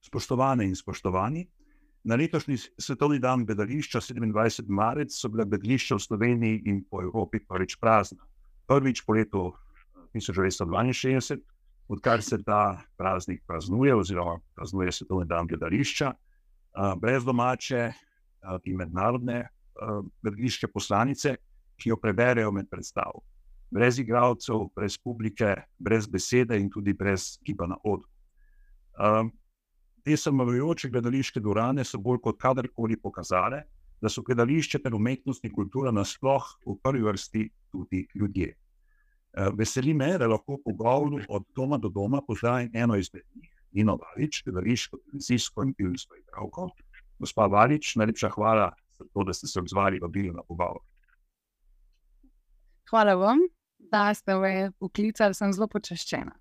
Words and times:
Spoštovane 0.00 0.64
in 0.64 0.76
spoštovani, 0.76 1.46
na 2.04 2.16
letošnji 2.16 2.56
svetovni 2.78 3.18
dan 3.18 3.44
gledališča, 3.44 4.00
27. 4.00 4.64
marec, 4.68 5.12
so 5.12 5.28
bila 5.28 5.44
gledališča 5.44 5.94
v 5.94 6.00
Sloveniji 6.00 6.62
in 6.64 6.80
po 6.90 7.02
Evropi 7.02 7.42
prvič 7.44 7.76
prazna. 7.76 8.24
Prvič 8.66 9.04
po 9.04 9.12
letu 9.12 9.52
1962, 10.14 11.36
odkar 11.88 12.22
se 12.22 12.40
ta 12.42 12.80
praznik 12.96 13.44
praznuje, 13.46 13.94
oziroma 13.94 14.40
praznuje 14.54 14.92
svetovni 14.92 15.28
dan 15.28 15.46
gledališča, 15.46 16.12
brez 16.96 17.24
domače 17.24 17.92
in 18.64 18.76
mednarodne 18.76 19.48
gledališče 20.22 20.68
poslanice, 20.68 21.36
ki 21.76 21.88
jo 21.90 21.96
preberejo 21.98 22.52
med 22.52 22.68
predstavo. 22.70 23.24
Brez 23.74 23.98
igralcev, 23.98 24.68
brez 24.76 24.98
publike, 24.98 25.54
brez 25.78 26.06
besede 26.06 26.58
in 26.60 26.68
tudi 26.70 26.92
brez 26.94 27.38
giba 27.42 27.66
na 27.66 27.78
odru 27.82 28.06
te 30.04 30.16
samovajoče 30.16 30.88
gledališke 30.88 31.40
dvorane 31.40 31.84
so 31.84 31.98
bolj 31.98 32.20
kot 32.26 32.36
kadarkoli 32.40 32.96
pokazale, 33.00 33.62
da 34.00 34.10
so 34.12 34.22
gledališče 34.22 34.82
ter 34.84 34.94
umetnost 34.94 35.44
in 35.44 35.52
kultura 35.52 35.92
nasploh 35.92 36.44
v 36.66 36.76
prvi 36.82 37.02
vrsti 37.06 37.44
tudi 37.72 38.04
ljudje. 38.14 38.50
Eh, 38.52 39.50
veseli 39.56 39.94
me, 39.94 40.12
da 40.18 40.28
lahko 40.28 40.58
po 40.64 40.72
govoru 40.72 41.22
od 41.28 41.46
doma 41.56 41.78
do 41.78 41.88
doma 41.88 42.20
pozdravim 42.26 42.70
eno 42.74 42.96
izmed 42.96 43.24
njih, 43.34 43.50
Nino 43.72 43.96
Valič, 44.02 44.42
gledališko, 44.44 44.98
televizijsko 44.98 45.62
in 45.62 45.74
filmsko 45.76 46.16
igralko. 46.16 46.68
Gospa 47.18 47.46
Valič, 47.46 47.96
najlepša 47.96 48.30
hvala 48.34 48.72
za 48.98 49.04
to, 49.12 49.24
da 49.24 49.32
ste 49.32 49.46
se 49.46 49.60
odzvali 49.60 50.00
v 50.02 50.08
bil 50.08 50.32
na 50.32 50.42
pogovor. 50.42 50.82
Hvala 52.90 53.14
vam, 53.14 53.38
da 53.78 54.14
ste 54.14 54.34
me 54.38 54.70
poklicali, 54.78 55.34
sem 55.34 55.52
zelo 55.52 55.68
počaščena. 55.68 56.34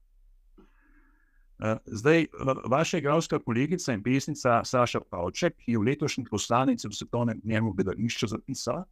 Eh, 1.63 1.77
zdaj, 1.85 2.25
vaša 2.67 2.97
igralska 2.97 3.39
kolegica 3.39 3.93
in 3.93 4.03
pesnica 4.03 4.63
Saša 4.65 4.99
Pavček 5.09 5.53
je 5.67 5.77
v 5.77 5.83
letošnji 5.83 6.25
poslanici 6.29 6.87
v 6.87 6.97
svetovnem 6.97 7.39
dnevu 7.43 7.73
gledališča 7.73 8.27
zapisala: 8.27 8.83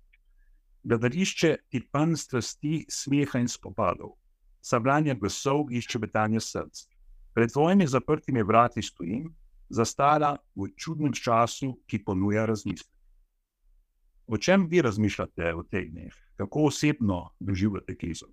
Gledališče 0.84 1.56
je 1.72 1.82
pan 1.92 2.16
strasti, 2.18 2.86
smeha 2.90 3.40
in 3.40 3.48
spopadov, 3.48 4.16
sabranje 4.62 5.16
glasov 5.16 5.68
in 5.72 5.82
ščebetanje 5.82 6.40
src. 6.40 6.86
Pred 7.34 7.52
svojimi 7.52 7.88
zaprtimi 7.88 8.44
vrati 8.44 8.82
stojim, 8.82 9.28
zastala 9.72 10.36
v 10.56 10.70
čudnem 10.76 11.14
času, 11.14 11.74
ki 11.88 12.04
ponuja 12.04 12.46
razmislek. 12.46 12.90
O 14.28 14.38
čem 14.38 14.68
vi 14.70 14.82
razmišljate 14.82 15.54
v 15.58 15.64
teh 15.72 15.90
dneh, 15.92 16.14
kako 16.40 16.68
osebno 16.70 17.32
doživljate 17.40 17.98
krizo? 17.98 18.30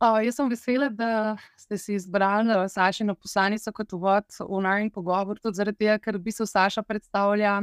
O, 0.00 0.18
jaz 0.20 0.36
sem 0.36 0.50
vesela, 0.50 0.88
da 0.92 1.36
ste 1.56 1.78
si 1.78 1.94
izbrali 1.94 2.56
Sašino 2.68 3.14
poslanico 3.14 3.72
kot 3.72 3.92
uvod 3.96 4.36
v 4.40 4.60
najmenj 4.66 4.90
pogovor, 4.92 5.38
tudi 5.40 5.56
zaradi 5.56 5.84
tega, 5.86 5.96
ker 6.02 6.18
bi 6.18 6.34
se 6.34 6.46
Saša 6.46 6.82
predstavlja 6.82 7.62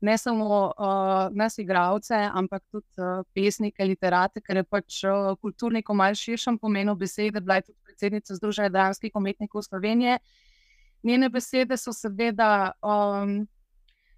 ne 0.00 0.18
samo 0.18 0.72
uh, 0.78 1.36
nas, 1.36 1.58
igravce, 1.58 2.14
ampak 2.14 2.62
tudi 2.72 2.86
uh, 2.98 3.24
pesnike, 3.34 3.84
literate, 3.84 4.40
ker 4.40 4.62
je 4.62 4.64
pač 4.64 5.02
uh, 5.04 5.34
kulturnik 5.40 5.92
v 5.92 5.96
malce 6.00 6.24
širšem 6.24 6.58
pomenu 6.58 6.96
besede, 6.96 7.40
bila 7.40 7.60
je 7.60 7.68
tudi 7.68 7.78
predsednica 7.84 8.34
Združenja 8.34 8.72
dramskih 8.72 9.12
umetnikov 9.14 9.62
Slovenije. 9.68 10.18
Njene 11.02 11.28
besede 11.28 11.76
so 11.80 11.92
seveda 11.92 12.72
um, 12.82 13.46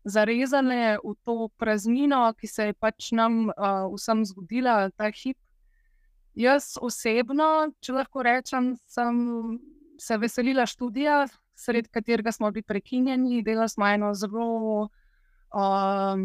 zarezane 0.05 0.99
v 1.05 1.15
to 1.23 1.49
praznino, 1.59 2.25
ki 2.39 2.47
se 2.47 2.71
je 2.71 2.75
pač 2.75 3.13
nam 3.13 3.49
uh, 3.51 3.87
vsem 3.95 4.25
zgodila, 4.27 4.91
ta 4.91 5.11
hip. 5.15 5.39
Jaz 6.35 6.75
osebno, 6.81 7.71
če 7.85 7.93
lahko 7.93 8.23
rečem, 8.25 8.73
sem 8.89 9.19
se 10.01 10.17
veselila 10.19 10.65
študija, 10.67 11.27
sred 11.55 11.91
katerega 11.93 12.33
smo 12.33 12.51
bili 12.51 12.65
prekinjeni. 12.67 13.43
Delali 13.45 13.69
smo 13.69 13.87
eno 13.87 14.15
zelo, 14.15 14.89
um, 15.53 16.25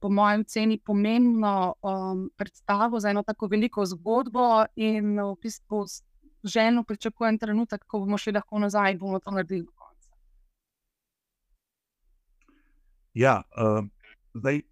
po 0.00 0.08
mojem, 0.10 0.44
ceni 0.44 0.78
pomembno 0.78 1.74
um, 1.82 2.30
predstavo 2.36 3.00
za 3.00 3.10
eno 3.10 3.22
tako 3.22 3.46
veliko 3.46 3.84
zgodbo, 3.86 4.64
in 4.76 5.20
v 5.20 5.34
bistvu 5.42 5.84
ženo 6.44 6.84
pričakujem 6.84 7.38
trenutek, 7.38 7.84
ko 7.86 7.98
bomo 7.98 8.18
šli 8.18 8.32
lahko 8.38 8.58
nazaj 8.58 8.92
in 8.92 8.98
bomo 8.98 9.20
to 9.20 9.30
naredili 9.30 9.64
do 9.64 9.72
konca. 9.76 10.10
Ja, 13.16 13.40
uh, 13.56 13.84
zdaj. 14.34 14.62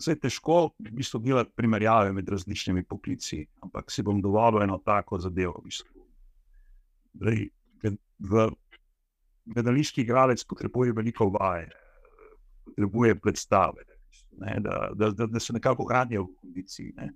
Zdaj 0.00 0.14
je 0.14 0.20
težko 0.22 0.70
v 0.80 0.90
bistvu 0.96 1.18
delati 1.20 1.52
primerjave 1.52 2.14
med 2.16 2.28
različnimi 2.32 2.86
poklici, 2.88 3.42
ampak 3.60 3.90
si 3.92 4.00
bom 4.00 4.22
dovolil 4.24 4.62
eno 4.64 4.78
tako 4.80 5.18
zadevo. 5.20 5.60
V 5.60 5.66
bistvu. 5.68 6.06
Zdaj, 7.20 7.42
v 8.18 8.46
gledališki 9.44 10.00
igralec 10.00 10.44
potrebuje 10.48 10.96
veliko 10.96 11.28
vaje, 11.34 11.68
potrebuje 12.64 13.18
predstave, 13.20 13.84
ne, 14.40 14.56
da, 14.64 14.90
da, 14.94 15.10
da, 15.10 15.26
da 15.26 15.40
se 15.40 15.52
nekako 15.52 15.84
hranijo 15.88 16.24
v 16.24 16.34
kondiciji. 16.40 16.92
Ne. 16.96 17.12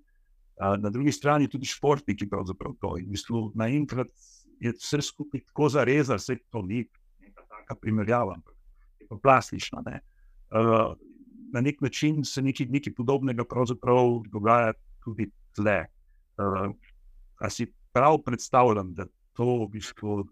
Na 0.60 0.90
drugi 0.90 1.12
strani 1.12 1.48
tudi 1.50 1.66
športniki 1.66 2.28
pravzaprav 2.30 2.76
to. 2.80 2.96
In 2.98 3.08
v 3.08 3.16
bistvu 3.16 3.46
naenkrat 3.58 4.12
je 4.60 4.72
vse 4.76 5.02
skupaj 5.02 5.40
tako 5.48 5.68
zarezano, 5.68 6.20
da 6.20 6.22
se 6.22 6.36
to 6.50 6.62
ni 6.62 6.84
neka 7.20 7.46
taka 7.48 7.80
primerjava, 7.80 8.36
ampak 8.36 8.54
je 9.00 9.08
pa 9.08 9.18
plastična. 9.22 9.82
Uh, 10.54 10.94
na 11.52 11.60
nek 11.60 11.80
način 11.80 12.24
se 12.24 12.42
nekaj, 12.42 12.66
nekaj 12.70 12.94
podobnega 12.94 13.44
dogaja 14.32 14.72
tudi 15.04 15.30
tle. 15.54 15.86
Uh, 16.38 16.70
si 17.50 17.66
prav 17.92 18.18
predstavljam, 18.22 18.94
da 18.94 19.06
to 19.34 19.44
v 19.64 19.68
bistvu 19.72 20.28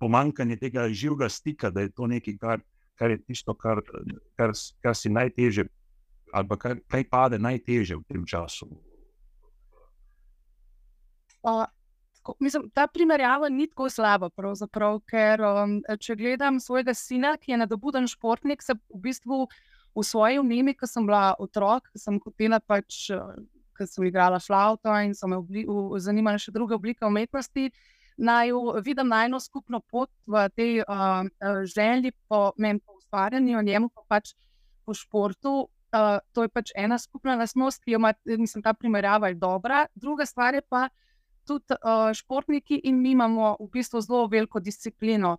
pomankanje 0.00 0.56
tega 0.56 0.88
živega 0.88 1.28
stika, 1.28 1.70
da 1.70 1.80
je 1.80 1.90
to 1.90 2.06
nekaj, 2.06 2.36
kar, 2.36 2.60
kar 2.94 3.10
je 3.10 3.22
tisto, 3.22 3.54
kar, 3.54 3.80
kar, 4.36 4.52
kar 4.82 4.96
si 4.96 5.08
najteže, 5.08 5.64
ali 6.32 6.58
kar, 6.58 6.76
kaj 6.88 7.08
pade 7.10 7.38
najteže 7.38 7.96
v 7.96 8.04
tem 8.08 8.26
času. 8.26 8.68
Uh. 11.42 11.64
Mislim, 12.40 12.68
ta 12.74 12.86
primerjava 12.86 13.48
ni 13.48 13.66
tako 13.68 13.88
slaba, 13.90 14.28
ker 15.08 15.42
um, 15.44 15.78
če 16.00 16.16
gledam 16.16 16.60
svojega 16.60 16.94
sina, 16.94 17.36
ki 17.36 17.52
je 17.52 17.60
nadobuden 17.62 18.08
športnik, 18.10 18.62
se 18.62 18.74
v 18.74 19.00
bistvu 19.08 19.46
v 19.96 20.04
svoji 20.04 20.38
umemi, 20.38 20.74
ko 20.76 20.86
sem 20.86 21.06
bila 21.06 21.34
otrok, 21.38 21.88
sem 21.96 22.18
hotela 22.22 22.60
pač, 22.60 23.08
ker 23.78 23.88
sem 23.88 24.08
igrala 24.08 24.40
flauto 24.42 24.92
in 25.02 25.14
so 25.14 25.30
me 25.30 25.40
zanimale 26.02 26.38
še 26.42 26.54
druge 26.54 26.76
oblike 26.76 27.06
umetnosti. 27.06 27.70
Naj 28.18 28.50
vidim 28.82 29.08
najno 29.08 29.38
skupno 29.38 29.78
pot 29.80 30.10
v 30.26 30.48
tej 30.58 30.80
uh, 30.82 31.26
želji 31.70 32.12
po 32.28 32.52
meni, 32.58 32.82
po 32.82 32.98
ustvarjanju, 32.98 33.62
njemu 33.62 33.90
pa 33.94 34.02
pač 34.16 34.34
po 34.84 34.94
športu. 34.94 35.68
Uh, 35.88 36.18
to 36.36 36.44
je 36.44 36.50
pač 36.52 36.72
ena 36.76 36.98
skupna 36.98 37.38
lasnost, 37.38 37.80
ki 37.84 37.94
jo 37.94 38.00
ima, 38.02 38.12
mislim, 38.26 38.62
ta 38.62 38.74
primerjava 38.74 39.30
je 39.30 39.38
dobra. 39.38 39.86
Druga 39.94 40.26
stvar 40.26 40.58
je 40.58 40.66
pa 40.68 40.88
tudi 41.48 41.74
uh, 41.80 42.12
športniki 42.14 42.80
in 42.84 43.00
mi 43.02 43.16
imamo 43.16 43.56
v 43.60 43.70
bistvu 43.72 44.04
zelo 44.04 44.26
veliko 44.28 44.60
disciplino 44.60 45.38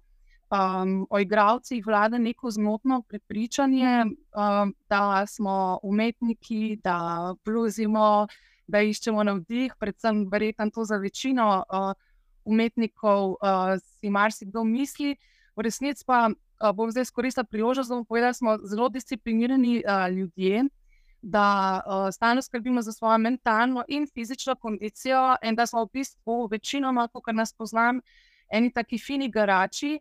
um, 0.50 1.08
o 1.10 1.20
igravcih 1.20 1.86
vlada 1.86 2.18
neko 2.18 2.52
zmotno 2.52 3.02
prepričanje, 3.02 4.06
um, 4.06 4.74
da 4.90 5.26
smo 5.28 5.80
umetniki, 5.84 6.80
da 6.84 7.36
bluzimo, 7.46 8.28
da 8.68 8.82
iščemo 8.82 9.24
navdih, 9.24 9.76
predvsem 9.80 10.28
verjetno 10.32 10.70
to 10.70 10.86
za 10.86 10.98
večino 10.98 11.64
uh, 11.70 11.94
umetnikov 12.46 13.32
uh, 13.32 13.78
si 14.00 14.10
marsikdo 14.10 14.64
misli. 14.64 15.16
V 15.56 15.62
resnici 15.62 16.04
pa 16.06 16.30
uh, 16.30 16.72
bom 16.76 16.92
zdaj 16.92 17.10
izkoristila 17.10 17.44
priložnost, 17.44 17.90
da 17.90 17.96
bom 17.96 18.06
povedala, 18.06 18.30
da 18.30 18.34
smo 18.34 18.58
zelo 18.64 18.90
disciplinirani 18.90 19.84
uh, 19.86 20.10
ljudje. 20.14 20.64
Da 21.22 21.82
uh, 21.84 22.08
stalno 22.14 22.42
skrbimo 22.42 22.82
za 22.82 22.92
svojo 22.92 23.18
mentalno 23.18 23.84
in 23.88 24.08
fizično 24.08 24.56
kondicijo, 24.56 25.36
in 25.44 25.56
da 25.56 25.66
smo 25.66 25.84
v 25.84 25.90
bistvu, 25.94 26.48
večinoma, 26.52 27.08
kot 27.08 27.36
nas 27.36 27.54
poznam, 27.54 28.00
eni 28.50 28.72
taki 28.72 28.98
fini 28.98 29.28
garači, 29.32 30.00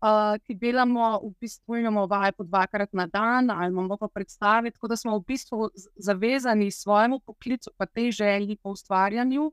uh, 0.00 0.38
ki 0.46 0.54
delamo, 0.54 1.18
v 1.24 1.32
bistvu 1.40 1.76
imamo 1.76 2.06
vaje 2.06 2.32
po 2.32 2.44
dvakrat 2.44 2.92
na 2.92 3.06
dan, 3.06 3.50
ali 3.50 3.72
imamo 3.72 3.96
pa 3.96 4.08
predstave, 4.08 4.70
tako 4.70 4.88
da 4.88 4.96
smo 4.96 5.18
v 5.18 5.24
bistvu 5.26 5.70
zavezani 5.96 6.70
svojemu 6.70 7.20
poklicu, 7.26 7.70
pa 7.76 7.86
tej 7.86 8.12
želji 8.12 8.56
po 8.56 8.70
ustvarjanju. 8.70 9.52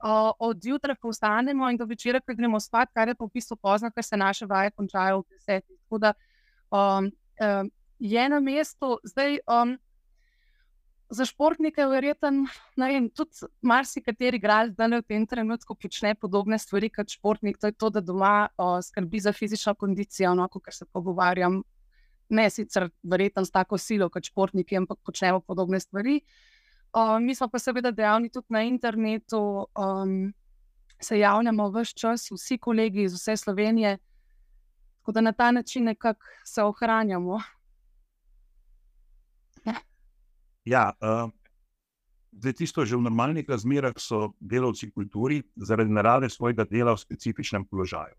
Uh, 0.00 0.32
od 0.38 0.64
jutra, 0.64 0.94
ko 0.94 1.10
vstanemo 1.10 1.70
in 1.70 1.76
do 1.76 1.84
večera, 1.84 2.20
ko 2.20 2.34
gremo 2.34 2.60
spat, 2.60 2.88
kar 2.94 3.08
je 3.08 3.14
pa 3.14 3.24
v 3.24 3.34
bistvu 3.34 3.56
pozno, 3.56 3.90
ker 3.90 4.04
se 4.04 4.16
naše 4.16 4.46
vaje 4.46 4.70
končajo 4.70 5.20
v 5.20 5.24
desetih. 5.30 5.76
Tako 5.84 5.98
da 5.98 6.12
um, 6.70 7.10
um, 7.40 7.70
je 7.98 8.28
na 8.28 8.40
mestu 8.40 8.98
zdaj. 9.04 9.38
Um, 9.48 9.78
za 11.10 11.24
športnike, 11.24 11.84
verjetno, 11.86 12.46
tudi 13.14 13.48
marsikateri 13.62 14.38
igralec 14.38 14.76
danes 14.78 15.02
v 15.02 15.08
tem 15.08 15.26
trenutku 15.26 15.74
počne 15.74 16.14
podobne 16.14 16.58
stvari 16.58 16.90
kot 16.90 17.10
športnik. 17.10 17.58
To 17.58 17.66
je 17.66 17.72
to, 17.72 17.90
da 17.90 18.00
doma 18.00 18.48
o, 18.56 18.78
skrbi 18.82 19.20
za 19.20 19.32
fizično 19.32 19.74
kondicijo, 19.74 20.34
no, 20.34 20.48
kot 20.48 20.70
se 20.70 20.86
pogovarjam 20.86 21.62
ne 22.30 22.50
sicer 22.50 22.88
verjetno 23.02 23.44
s 23.44 23.50
tako 23.50 23.78
silo 23.78 24.08
kot 24.08 24.24
športniki, 24.30 24.76
ampak 24.76 24.98
počnemo 25.04 25.40
podobne 25.40 25.80
stvari. 25.80 26.20
Um, 26.94 27.24
mi 27.26 27.34
smo 27.34 27.48
pa 27.48 27.58
seveda 27.58 27.90
dejavni 27.90 28.30
tudi 28.30 28.46
na 28.50 28.62
internetu, 28.62 29.66
um, 29.78 30.32
se 31.00 31.18
javljamo 31.18 31.70
vse 31.70 31.94
čas, 31.94 32.30
vsi 32.30 32.58
kolegi 32.58 33.02
iz 33.02 33.14
vse 33.14 33.36
Slovenije, 33.36 33.98
tako 34.98 35.12
da 35.12 35.20
na 35.20 35.32
ta 35.32 35.50
način 35.50 35.84
nekako 35.84 36.26
se 36.44 36.62
ohranjamo. 36.62 37.40
Ja, 40.70 40.92
uh, 41.02 41.30
zdaj, 42.38 42.52
tisto 42.62 42.84
že 42.86 42.94
v 42.94 43.02
normalnih 43.02 43.48
razmerah 43.48 43.96
so 43.98 44.30
delavci 44.38 44.86
v 44.86 44.94
kulturi 44.94 45.38
zaradi 45.58 45.90
narave 45.90 46.30
svojega 46.30 46.62
dela 46.62 46.94
v 46.94 47.02
specifičnem 47.02 47.66
položaju. 47.66 48.14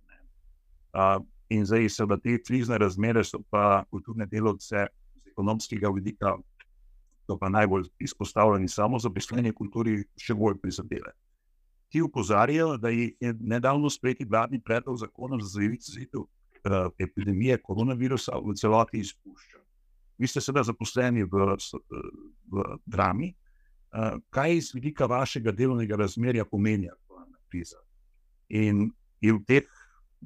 Uh, 0.92 1.24
in 1.48 1.64
zdaj, 1.64 1.88
seveda, 1.88 2.20
te 2.20 2.36
krizne 2.44 2.76
razmere 2.76 3.24
so 3.24 3.40
pa 3.48 3.88
kulturne 3.88 4.28
delavce 4.28 4.84
z 4.84 5.32
ekonomskega 5.32 5.88
vidika, 5.96 6.36
to 7.24 7.40
pa 7.40 7.48
najbolj 7.48 7.88
izpostavljeni 8.04 8.68
samo 8.68 9.00
za 9.00 9.08
pisanje 9.08 9.56
kulturi, 9.56 10.04
še 10.20 10.36
bolj 10.36 10.60
prizadele. 10.60 11.16
Ti 11.88 12.04
upozarjajo, 12.04 12.76
da 12.78 12.92
je 12.92 13.16
nedavno 13.40 13.88
sprejeti 13.90 14.28
vladni 14.28 14.60
predlog 14.60 15.00
zakona 15.00 15.40
za 15.40 15.56
zajezitev 15.56 16.20
uh, 16.20 16.92
epidemije 17.00 17.62
koronavirusa 17.64 18.44
v 18.44 18.60
celoti 18.60 19.00
izpušča 19.00 19.62
vi 20.22 20.30
ste 20.30 20.42
seveda 20.42 20.64
zaposleni 20.70 21.26
v, 21.26 21.56
v 22.54 22.66
drami. 22.86 23.32
Uh, 23.92 24.22
kaj 24.32 24.54
iz 24.56 24.70
vidika 24.74 25.06
vašega 25.10 25.52
delovnega 25.52 25.98
razmerja 26.00 26.46
pomeni 26.46 26.90
aktualna 26.90 27.38
kriza? 27.50 27.82
In 28.50 28.92
je 29.22 29.34
v 29.34 29.42
teh 29.48 29.68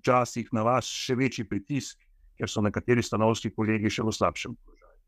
časih 0.03 0.51
na 0.53 0.65
vas 0.67 0.85
še 0.85 1.15
večji 1.15 1.47
pritisk, 1.47 1.97
ker 2.35 2.51
so 2.51 2.61
nekateri 2.61 3.03
stanovski 3.03 3.53
kolegi 3.55 3.89
še 3.89 4.03
v 4.03 4.13
slabšem 4.13 4.53
položaju? 4.53 4.99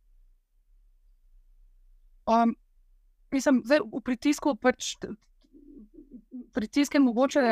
Um, 2.28 2.56
mislim, 3.32 3.62
da 3.68 3.82
v 3.84 4.02
pritisku 4.04 4.56
pač 4.56 4.96
pritisk 6.56 6.96
je 6.96 7.04
mogoče. 7.04 7.44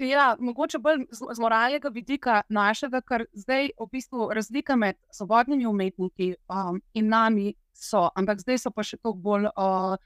Ja, 0.00 0.36
mogoče 0.40 0.78
bolj 0.78 1.04
z, 1.10 1.40
moralnega 1.40 1.88
vidika 1.92 2.40
našega, 2.48 3.02
ker 3.04 3.26
zdaj 3.36 3.74
v 3.76 3.86
bistvu 3.92 4.30
razlika 4.32 4.76
med 4.76 4.96
svobodnimi 5.12 5.66
umetniki 5.66 6.34
um, 6.48 6.80
in 6.94 7.10
nami 7.12 7.52
so, 7.76 8.06
ampak 8.16 8.40
zdaj 8.40 8.62
so 8.62 8.72
pa 8.72 8.84
še 8.86 8.96
toliko 8.96 9.20
bolj 9.20 9.50
uh, 9.50 9.98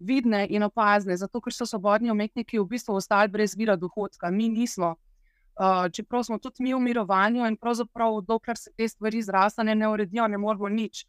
vidne 0.00 0.46
in 0.48 0.64
opazne, 0.64 1.18
zato 1.20 1.42
ker 1.44 1.52
so 1.52 1.68
svobodni 1.68 2.10
umetniki 2.10 2.62
v 2.62 2.64
bistvu 2.70 2.96
ostali 2.96 3.28
brez 3.28 3.52
vira 3.56 3.76
dohodka, 3.76 4.32
mi 4.32 4.48
nismo. 4.48 4.94
Uh, 5.56 5.84
čeprav 5.92 6.24
smo 6.24 6.40
tudi 6.40 6.64
mi 6.64 6.72
v 6.72 6.80
mirovanju 6.80 7.44
in 7.44 7.60
pravzaprav, 7.60 8.22
dokler 8.24 8.56
se 8.56 8.72
te 8.72 8.88
stvari 8.88 9.20
zrasne, 9.22 9.74
ne 9.74 9.88
uredijo, 9.88 10.28
ne 10.32 10.40
moramo 10.40 10.72
nič. 10.72 11.04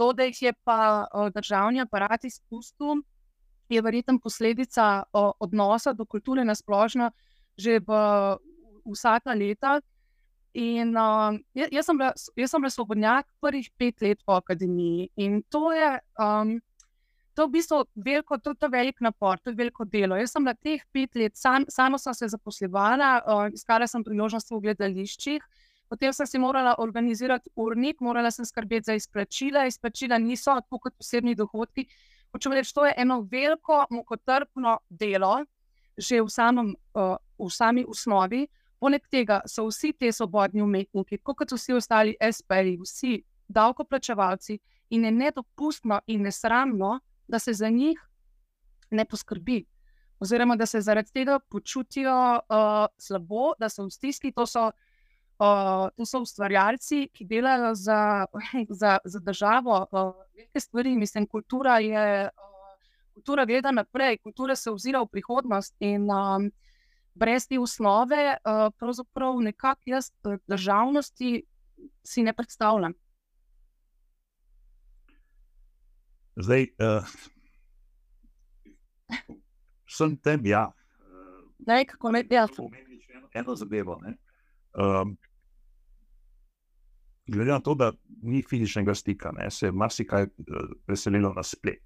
To, 0.00 0.14
da 0.16 0.24
jih 0.24 0.42
je 0.42 0.56
pa 0.64 1.04
uh, 1.04 1.28
državni 1.36 1.84
aparat 1.84 2.24
izpustil, 2.24 3.02
je 3.68 3.80
verjetno 3.84 4.16
posledica 4.24 5.02
uh, 5.12 5.34
odnosa 5.40 5.92
do 5.92 6.08
kulture 6.08 6.44
na 6.44 6.54
splošno 6.56 7.12
že 7.58 7.80
v, 7.82 7.90
vsa 8.86 9.18
ta 9.20 9.34
leta. 9.34 9.80
In, 10.58 10.96
uh, 10.96 11.36
jaz, 11.54 11.84
sem 11.86 11.98
bila, 11.98 12.14
jaz 12.16 12.50
sem 12.50 12.62
bila 12.62 12.72
svobodnjak 12.72 13.26
prvih 13.38 13.68
pet 13.78 14.00
let 14.00 14.18
po 14.26 14.38
akademiji 14.40 15.10
in 15.20 15.42
to 15.52 15.70
je, 15.76 15.90
um, 16.18 16.56
to 17.36 17.44
je 17.44 17.46
v 17.46 17.52
bistvu 17.52 17.84
veliko, 17.94 18.38
to, 18.40 18.56
to 18.56 18.66
je 18.66 18.72
velik 18.72 18.98
napor, 19.04 19.38
to 19.38 19.52
je 19.52 19.58
veliko 19.58 19.84
delo. 19.84 20.16
Jaz 20.16 20.32
sem 20.32 20.42
bila 20.42 20.56
teh 20.56 20.82
pet 20.90 21.14
let, 21.14 21.36
sam, 21.36 21.68
sama 21.68 22.00
sem 22.00 22.16
se 22.16 22.30
zaposlevala, 22.32 23.10
uh, 23.22 23.44
iskala 23.54 23.86
sem 23.86 24.02
priložnosti 24.02 24.50
v 24.50 24.62
gledališčih, 24.64 25.44
potem 25.92 26.16
sem 26.16 26.26
si 26.26 26.40
morala 26.40 26.74
organizirati 26.80 27.52
urnik, 27.54 28.00
morala 28.00 28.32
sem 28.34 28.48
skrbeti 28.48 28.88
za 28.88 28.96
izplačila, 28.98 29.68
izplačila 29.68 30.18
niso 30.18 30.56
tako 30.64 30.88
kot 30.88 30.96
posebni 30.96 31.36
dohodki. 31.38 31.86
Hočem 32.32 32.56
reči, 32.56 32.74
to 32.74 32.88
je 32.88 32.96
eno 32.96 33.20
veliko, 33.30 33.84
mukotrpno 33.92 34.80
delo, 34.88 35.44
že 35.94 36.24
v 36.24 36.32
samem. 36.32 36.74
Uh, 36.96 37.20
v 37.38 37.50
sami 37.50 37.84
osnovi. 37.88 38.46
Poleg 38.78 39.08
tega 39.10 39.40
so 39.46 39.66
vsi 39.66 39.92
ti 39.92 40.12
svobodni 40.12 40.62
umetniki, 40.62 41.18
kot 41.18 41.52
vsi 41.52 41.74
ostali 41.74 42.14
SP-ji, 42.22 42.76
vsi 42.78 43.16
davkoplačevalci, 43.48 44.58
in 44.90 45.04
je 45.04 45.10
nedopustno 45.10 46.00
in 46.06 46.22
nesramno, 46.22 47.00
da 47.28 47.38
se 47.38 47.52
za 47.52 47.68
njih 47.68 47.98
ne 48.90 49.04
poskrbi, 49.04 49.64
oziroma 50.20 50.56
da 50.56 50.66
se 50.66 50.80
zaradi 50.80 51.12
tega 51.12 51.38
počutijo 51.38 52.34
uh, 52.34 52.86
slabo, 52.98 53.52
da 53.58 53.68
so 53.68 53.84
v 53.84 53.90
stiski. 53.90 54.32
To 54.32 54.46
so, 54.46 54.70
uh, 55.38 55.88
to 55.96 56.06
so 56.06 56.22
ustvarjalci, 56.22 57.08
ki 57.12 57.24
delajo 57.24 57.74
za, 57.74 58.26
za, 58.80 58.98
za 59.04 59.20
državo, 59.20 59.86
uh, 59.90 60.12
velike 60.34 60.60
stvari. 60.60 60.96
Mislim, 60.96 61.26
kultura 61.26 61.78
je. 61.78 62.22
Uh, 62.24 62.54
Kultura 63.18 63.44
gleda 63.44 63.72
naprej, 63.74 64.18
kultura 64.22 64.54
se 64.56 64.70
ozira 64.70 65.00
v 65.02 65.08
prihodnost. 65.10 65.74
In, 65.80 66.04
um, 66.10 66.44
brez 67.18 67.46
te 67.48 67.58
osnove, 67.58 68.36
uh, 68.38 68.68
pravzaprav 68.78 69.40
nekako 69.40 69.90
jaz 69.90 70.10
eh, 70.10 70.38
državnosti 70.46 71.42
si 72.04 72.22
ne 72.22 72.32
predstavljam. 72.32 72.92
Zdaj, 76.36 76.66
uh, 76.78 77.06
sem 79.96 80.16
tem, 80.16 80.46
ja. 80.46 80.68
Ne, 81.66 81.84
kako 81.86 82.12
ne, 82.14 82.24
ja. 82.30 82.46
Eno 83.34 83.56
zadevo. 83.56 84.00
Um, 84.78 85.16
glede 87.26 87.50
na 87.50 87.60
to, 87.60 87.74
da 87.74 87.92
ni 88.22 88.42
fizičnega 88.42 88.94
stika, 88.94 89.32
ne, 89.32 89.50
se 89.50 89.66
je 89.66 89.72
marsikaj 89.72 90.26
preselilo 90.86 91.32
na 91.34 91.42
splet. 91.42 91.82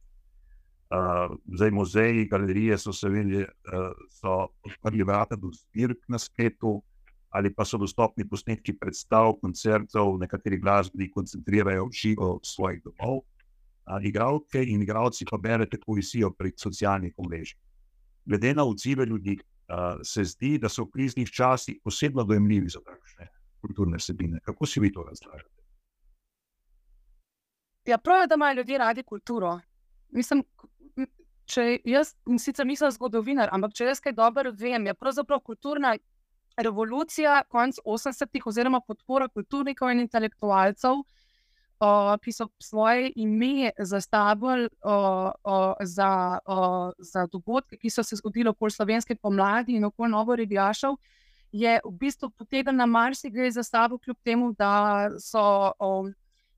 Uh, 0.92 1.36
zdaj, 1.54 1.70
muzeji, 1.70 2.26
galerije 2.28 2.76
so 2.78 2.92
se 2.92 3.08
videli, 3.08 3.42
uh, 3.42 3.92
so 4.10 4.48
odprli 4.62 5.04
vrata 5.08 5.36
do 5.36 5.48
zbirk 5.52 5.98
na 6.08 6.18
spletu, 6.18 6.82
ali 7.30 7.54
pa 7.54 7.64
so 7.64 7.78
dostopni 7.80 8.26
posnetki 8.28 8.74
predstav, 8.76 9.32
koncertov, 9.40 10.18
nekateri 10.20 10.58
glasbeni 10.60 11.08
koncentrirajo 11.10 11.88
živo 11.96 12.40
svojih 12.44 12.82
domov. 12.84 13.22
Uh, 13.22 14.04
igralke 14.04 14.60
in 14.62 14.82
igralci 14.82 15.24
pa 15.30 15.38
berete 15.38 15.80
poezijo 15.86 16.30
prek 16.30 16.60
socialnih 16.60 17.14
omrežij. 17.16 17.56
Glede 18.24 18.54
na 18.54 18.64
odzive 18.68 19.06
ljudi, 19.06 19.38
uh, 19.40 19.96
se 20.04 20.24
zdi, 20.24 20.58
da 20.58 20.68
so 20.68 20.84
v 20.84 20.90
kriznih 20.92 21.30
časih 21.30 21.80
posebno 21.84 22.24
dojemljivi 22.24 22.68
za 22.68 22.84
takšne 22.84 23.30
kulturne 23.60 23.96
vsebine. 23.96 24.44
Kako 24.44 24.66
si 24.66 24.80
vi 24.80 24.92
to 24.92 25.08
razlagate? 25.08 25.48
Ja, 27.86 27.98
prav 27.98 28.20
je, 28.20 28.26
da 28.26 28.34
imajo 28.34 28.54
ljudje 28.54 28.78
radi 28.78 29.02
kulturo. 29.02 29.60
Mislim, 30.10 30.44
če 31.52 31.66
jaz 31.88 32.14
sicer 32.40 32.66
nisem 32.66 32.90
zgodovinar, 32.94 33.52
ampak 33.52 33.74
če 33.76 33.90
jaz 33.90 34.00
kaj 34.00 34.16
dobro 34.16 34.52
vem, 34.56 34.86
je 34.88 34.94
pravzaprav 34.96 35.42
kulturna 35.44 35.96
revolucija 36.56 37.42
konec 37.48 37.78
80-ih, 37.84 38.46
oziroma 38.46 38.80
podpora 38.86 39.28
kulturnikov 39.28 39.92
in 39.92 40.02
intelektualcev, 40.04 41.00
uh, 41.82 42.12
ki 42.22 42.32
so 42.32 42.48
svoje 42.60 43.12
ime 43.16 43.72
zastavili 43.78 44.68
uh, 44.84 45.30
uh, 45.44 45.72
za, 45.80 46.38
uh, 46.46 46.92
za 46.98 47.26
dogodke, 47.32 47.76
ki 47.76 47.90
so 47.90 48.04
se 48.04 48.16
zgodili 48.20 48.52
okoli 48.52 48.70
slovenske 48.70 49.16
pomladi 49.16 49.76
in 49.76 49.84
okoli 49.88 50.10
novo 50.10 50.36
revijašov. 50.36 50.96
Je 51.52 51.80
v 51.84 51.92
bistvu 52.00 52.30
potegnil 52.30 52.76
na 52.76 52.86
marsikaj 52.86 53.50
zastavu, 53.58 53.98
kljub 53.98 54.16
temu, 54.24 54.52
da 54.58 55.10
so 55.20 55.72
um, 55.80 56.12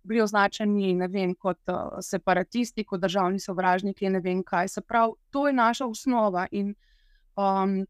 bili 0.05 0.21
označeni 0.23 0.95
vem, 1.09 1.35
kot 1.35 1.59
uh, 1.69 1.99
separatisti, 2.01 2.85
kot 2.85 3.01
državni 3.01 3.41
sovražniki. 3.41 4.11
Ne 4.11 4.21
vem 4.21 4.43
kaj. 4.45 4.69
Se 4.69 4.81
pravi, 4.81 5.13
to 5.31 5.47
je 5.49 5.53
naša 5.53 5.87
osnova. 5.87 6.47
In 6.53 6.75
um, 7.37 7.87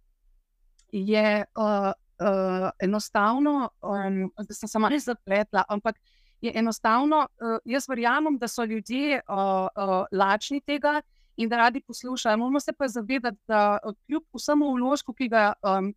je 0.93 1.45
uh, 1.57 1.93
uh, 2.21 2.71
enostavno, 2.79 3.71
um, 3.83 4.31
da 4.39 4.55
sem 4.55 4.69
se 4.69 4.79
malo 4.79 4.99
zapletla, 4.99 5.65
ampak 5.69 5.99
je 6.41 6.53
enostavno, 6.55 7.27
uh, 7.41 7.59
jaz 7.65 7.89
verjamem, 7.89 8.39
da 8.39 8.49
so 8.49 8.65
ljudje 8.65 9.21
uh, 9.29 9.37
uh, 9.37 10.07
lačni 10.13 10.61
tega. 10.61 11.01
In 11.37 11.49
da 11.51 11.57
radi 11.57 11.81
poslušajo. 11.83 12.37
Moramo 12.39 12.61
se 12.61 12.73
pa 12.73 12.87
zavedati, 12.89 13.39
da 13.49 13.79
kljub 14.07 14.23
vsemu 14.39 14.69
vložku, 14.77 15.13
ki 15.13 15.27
ga 15.29 15.53
um, 15.63 15.89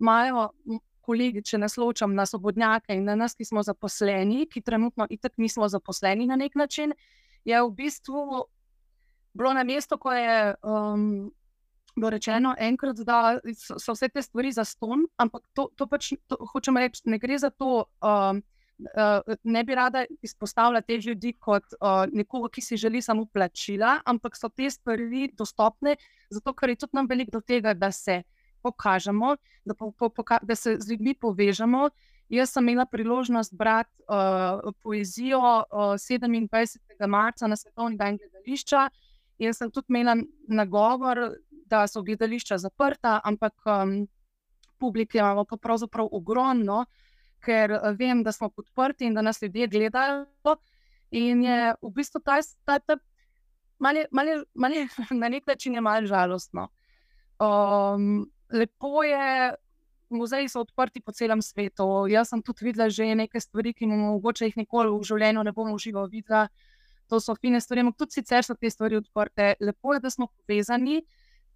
imajo 0.00 0.48
kolegi, 1.04 1.42
če 1.44 1.60
nas 1.60 1.76
ločam 1.76 2.14
na 2.16 2.26
svobodnjake 2.26 2.96
in 2.96 3.04
na 3.08 3.14
nas, 3.18 3.36
ki 3.36 3.44
smo 3.44 3.62
zaposleni, 3.62 4.48
ki 4.50 4.62
trenutno 4.64 5.06
itek 5.10 5.36
nismo 5.38 5.68
zaposleni 5.68 6.26
na 6.26 6.36
nek 6.40 6.56
način, 6.56 6.94
je 7.44 7.60
v 7.60 7.70
bistvu 7.76 8.44
bilo 9.34 9.52
na 9.54 9.64
mestu, 9.64 9.98
ko 9.98 10.12
je 10.12 10.54
um, 10.62 11.30
bilo 11.96 12.10
rečeno 12.10 12.54
enkrat, 12.58 12.96
da 13.06 13.38
so, 13.58 13.92
vse 13.92 14.08
te 14.08 14.22
stvari 14.22 14.52
za 14.52 14.64
ston, 14.64 15.06
ampak 15.16 15.42
to, 15.54 15.68
to 15.76 15.86
pač 15.86 16.12
to, 16.26 16.38
hočemo 16.52 16.82
reči, 16.82 17.04
ne 17.10 17.18
gre 17.18 17.38
za 17.38 17.50
to. 17.50 17.86
Um, 18.00 18.42
Uh, 18.74 19.36
ne 19.46 19.60
bi 19.62 19.74
rada 19.78 20.00
izpostavila 20.26 20.80
te 20.82 20.96
ljudi 20.98 21.30
kot 21.38 21.76
uh, 21.78 22.08
nekoga, 22.10 22.48
ki 22.50 22.60
si 22.60 22.76
želi 22.76 22.98
samo 23.02 23.22
plačila, 23.30 24.00
ampak 24.04 24.34
so 24.34 24.48
te 24.50 24.66
stvari 24.70 25.28
dostopne, 25.38 25.94
zato 26.26 26.52
ker 26.58 26.72
je 26.72 26.80
tudi 26.82 26.98
nam 26.98 27.06
veliko 27.06 27.36
do 27.36 27.40
tega, 27.40 27.70
da 27.78 27.92
se 27.94 28.24
pokažemo, 28.64 29.36
da, 29.64 29.76
po, 29.76 29.92
po, 29.92 30.08
poka 30.08 30.40
da 30.42 30.56
se 30.56 30.78
z 30.80 30.90
ljudmi 30.90 31.14
povežemo 31.14 31.90
Jaz 32.28 32.50
sem 32.50 32.68
imela 32.68 32.86
priložnost 32.86 33.54
brati 33.54 33.92
uh, 34.08 34.72
poezijo 34.82 35.38
uh, 35.38 35.78
27. 35.78 37.06
marca 37.06 37.46
na 37.46 37.56
svetovni 37.56 37.96
dan 37.96 38.16
gledališča. 38.16 38.88
Jaz 39.38 39.58
sem 39.58 39.70
tudi 39.70 39.86
imela 39.88 40.16
nagovor, 40.48 41.18
da 41.50 41.86
so 41.86 42.02
gledališča 42.02 42.58
zaprta, 42.58 43.20
ampak 43.24 43.52
um, 43.66 44.06
publike 44.78 45.18
imamo 45.18 45.44
pa 45.44 45.56
pravzaprav 45.56 46.08
ogromno, 46.12 46.84
ker 47.44 47.76
uh, 47.76 47.90
vem, 47.98 48.22
da 48.24 48.32
smo 48.32 48.48
podprti 48.48 49.04
in 49.04 49.14
da 49.14 49.22
nas 49.22 49.42
ljudje 49.42 49.68
gledajo. 49.68 50.24
In 51.10 51.44
je 51.44 51.74
v 51.82 51.90
bistvu 51.94 52.20
ta, 52.24 52.40
ta, 52.64 52.78
ta 52.78 52.96
mali, 53.78 54.06
mali, 54.10 54.40
mali, 54.54 54.88
na 55.22 55.28
nek 55.28 55.46
način 55.46 55.74
je 55.74 55.80
malo 55.80 56.06
žalostno. 56.06 56.68
Um, 57.38 58.24
lepo 58.52 59.02
je, 59.02 59.54
muzeji 60.10 60.48
so 60.48 60.60
odprti 60.60 61.00
po 61.00 61.12
celem 61.12 61.42
svetu. 61.42 62.06
Jaz 62.10 62.30
sem 62.30 62.42
tudi 62.42 62.64
videla 62.64 62.88
že 62.88 63.14
nekaj 63.14 63.40
stvari, 63.40 63.74
ki 63.74 63.86
mu 63.86 63.96
mogoče 63.96 64.46
jih 64.46 64.56
nikoli 64.56 64.92
v 64.92 65.02
življenju 65.02 65.42
ne 65.44 65.52
bomo 65.52 65.74
uživo 65.74 66.06
videla. 66.06 66.48
To 67.12 67.20
so 67.20 67.34
fine 67.36 67.60
stvari, 67.60 67.84
ampak 67.84 67.98
tudi 67.98 68.20
sicer 68.20 68.44
so 68.44 68.54
te 68.54 68.70
stvari 68.70 68.96
odprte. 68.96 69.54
Lepo 69.60 69.94
je, 69.94 70.00
da 70.00 70.10
smo 70.10 70.28
povezani, 70.32 71.02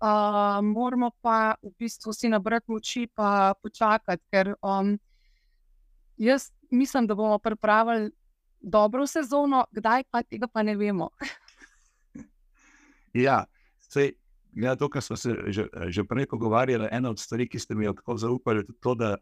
uh, 0.01 0.61
moramo 0.63 1.11
pa 1.23 1.57
v 1.63 1.73
bistvu 1.79 2.13
si 2.13 2.29
nabrati 2.29 2.71
moči 2.71 3.07
in 3.07 3.55
počakati, 3.63 4.23
ker 4.31 4.55
um, 4.63 4.99
jaz 6.17 6.51
mislim, 6.71 7.07
da 7.07 7.15
bomo 7.15 7.39
pripravili 7.39 8.11
dobro 8.61 9.07
sezono, 9.07 9.65
kdaj 9.73 10.05
pa 10.11 10.23
tega 10.23 10.47
pa 10.47 10.63
ne 10.63 10.77
vemo. 10.77 11.11
ja, 13.27 13.45
sej. 13.89 14.13
Ja, 14.59 14.75
to, 14.77 14.89
kar 14.91 15.03
smo 15.03 15.17
se 15.17 15.37
že, 15.55 15.69
že 15.89 16.05
prej 16.05 16.27
pogovarjali, 16.27 16.89
ena 16.91 17.11
od 17.11 17.21
stvari, 17.21 17.47
ki 17.49 17.59
ste 17.63 17.75
mi 17.79 17.87
jo 17.87 17.95
tako 17.95 18.17
zaupali, 18.19 18.65
je 18.67 18.75
to, 18.83 18.95
da, 18.99 19.17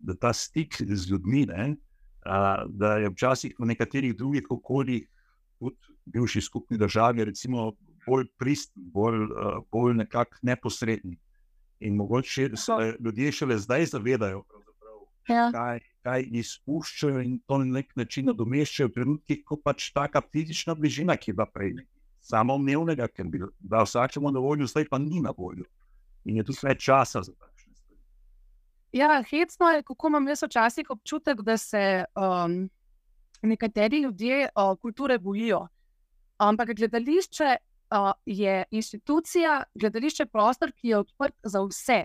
da 0.00 0.14
ta 0.16 0.32
stik 0.32 0.80
z 0.80 1.10
ljudmi, 1.10 1.44
ne, 1.50 1.76
da 2.68 2.96
je 3.02 3.10
včasih 3.10 3.54
v 3.58 3.68
nekaterih 3.72 4.16
drugih 4.16 4.48
okoljih, 4.50 5.04
tudi 5.58 5.76
bivši 6.06 6.40
skupni 6.40 6.78
državi, 6.80 7.24
recimo, 7.24 7.72
bolj 8.06 8.26
pristen, 8.40 8.88
bolj, 8.94 9.28
bolj 9.72 9.94
nekako 10.00 10.40
neposreden. 10.42 11.18
In 11.80 11.96
mogoče 11.96 12.50
se 12.56 12.96
ljudje 13.00 13.32
šele 13.32 13.58
zdaj 13.58 13.86
zavedajo, 13.92 14.44
ja. 15.28 15.50
kaj, 15.52 15.80
kaj 16.02 16.26
izpuščajo 16.40 17.22
in 17.24 17.38
to 17.46 17.58
na 17.60 17.80
nek 17.80 17.92
način 17.96 18.28
nadomeščajo 18.32 18.88
v 18.88 18.96
trenutkih, 18.96 19.44
ko 19.44 19.56
pač 19.56 19.92
ta 19.92 20.08
fizična 20.32 20.74
bližina, 20.74 21.16
ki 21.16 21.30
je 21.30 21.36
bila 21.36 21.48
prej 21.48 21.74
samoumevnega, 22.20 23.08
ker 23.08 23.28
bi 23.28 23.40
dal 23.58 23.86
vsakemu 23.88 24.30
na 24.30 24.40
voljo, 24.40 24.68
zdaj 24.68 24.88
pa 24.90 24.98
ni 24.98 25.20
na 25.20 25.32
voljo. 25.36 25.64
In 26.24 26.36
je 26.36 26.44
tu 26.44 26.56
več 26.62 26.84
časa 26.84 27.22
za 27.24 27.32
takšne 27.32 27.74
stvari. 27.74 27.98
Ja, 28.92 29.22
hecno 29.30 29.70
je, 29.74 29.82
kako 29.88 30.12
imam 30.12 30.28
jaz 30.28 30.44
včasih 30.44 30.90
občutek, 30.90 31.42
da 31.42 31.56
se 31.56 32.04
um, 32.14 32.62
nekateri 33.42 34.02
ljudje 34.04 34.48
uh, 34.48 34.76
kulture 34.80 35.18
bojijo. 35.18 35.66
Ampak 36.38 36.74
gledališče 36.76 37.56
uh, 37.56 38.12
je 38.26 38.64
institucija, 38.70 39.62
gledališče 39.74 40.22
je 40.22 40.32
prostor, 40.32 40.72
ki 40.72 40.88
je 40.88 40.98
odprt 40.98 41.34
za 41.42 41.62
vse. 41.64 42.04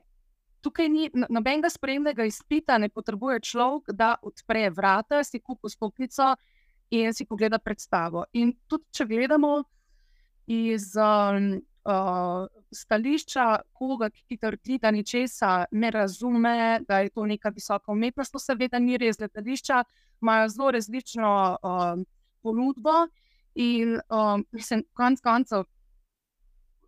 Tukaj 0.62 0.90
ni 0.90 1.10
nobenega 1.30 1.70
spremnega 1.70 2.26
izpita, 2.26 2.78
ne 2.78 2.90
potrebuje 2.90 3.40
človek, 3.46 3.92
da 3.94 4.16
odpre 4.22 4.70
vrata, 4.70 5.24
si 5.24 5.40
kupi 5.40 5.70
stopnico 5.70 6.34
in 6.90 7.14
si 7.14 7.26
pogleda 7.26 7.60
predstavo. 7.60 8.26
In 8.34 8.56
tudi, 8.68 8.86
če 8.92 9.06
gledamo, 9.06 9.60
iz 10.48 10.94
um, 10.96 11.62
uh, 11.86 12.48
stališča 12.72 13.60
koga, 13.74 14.10
ki 14.10 14.38
trdi, 14.38 14.78
da 14.82 14.92
ničesa 14.92 15.66
ne 15.72 15.92
razume, 15.92 16.80
da 16.88 17.00
je 17.00 17.10
to 17.10 17.26
neka 17.26 17.50
visoka 17.50 17.92
umetnost, 17.92 18.32
to 18.32 18.40
seveda 18.40 18.80
ni 18.80 18.98
res. 18.98 19.18
Gledališča 19.18 19.84
imajo 20.22 20.50
zelo 20.50 20.72
različno 20.72 21.58
um, 21.64 22.06
ponudbo 22.42 23.08
in 23.56 24.00
um, 24.10 24.46
mislim, 24.52 24.84
konc 24.94 25.22
koncev. 25.22 25.66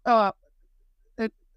Uh, 0.08 0.30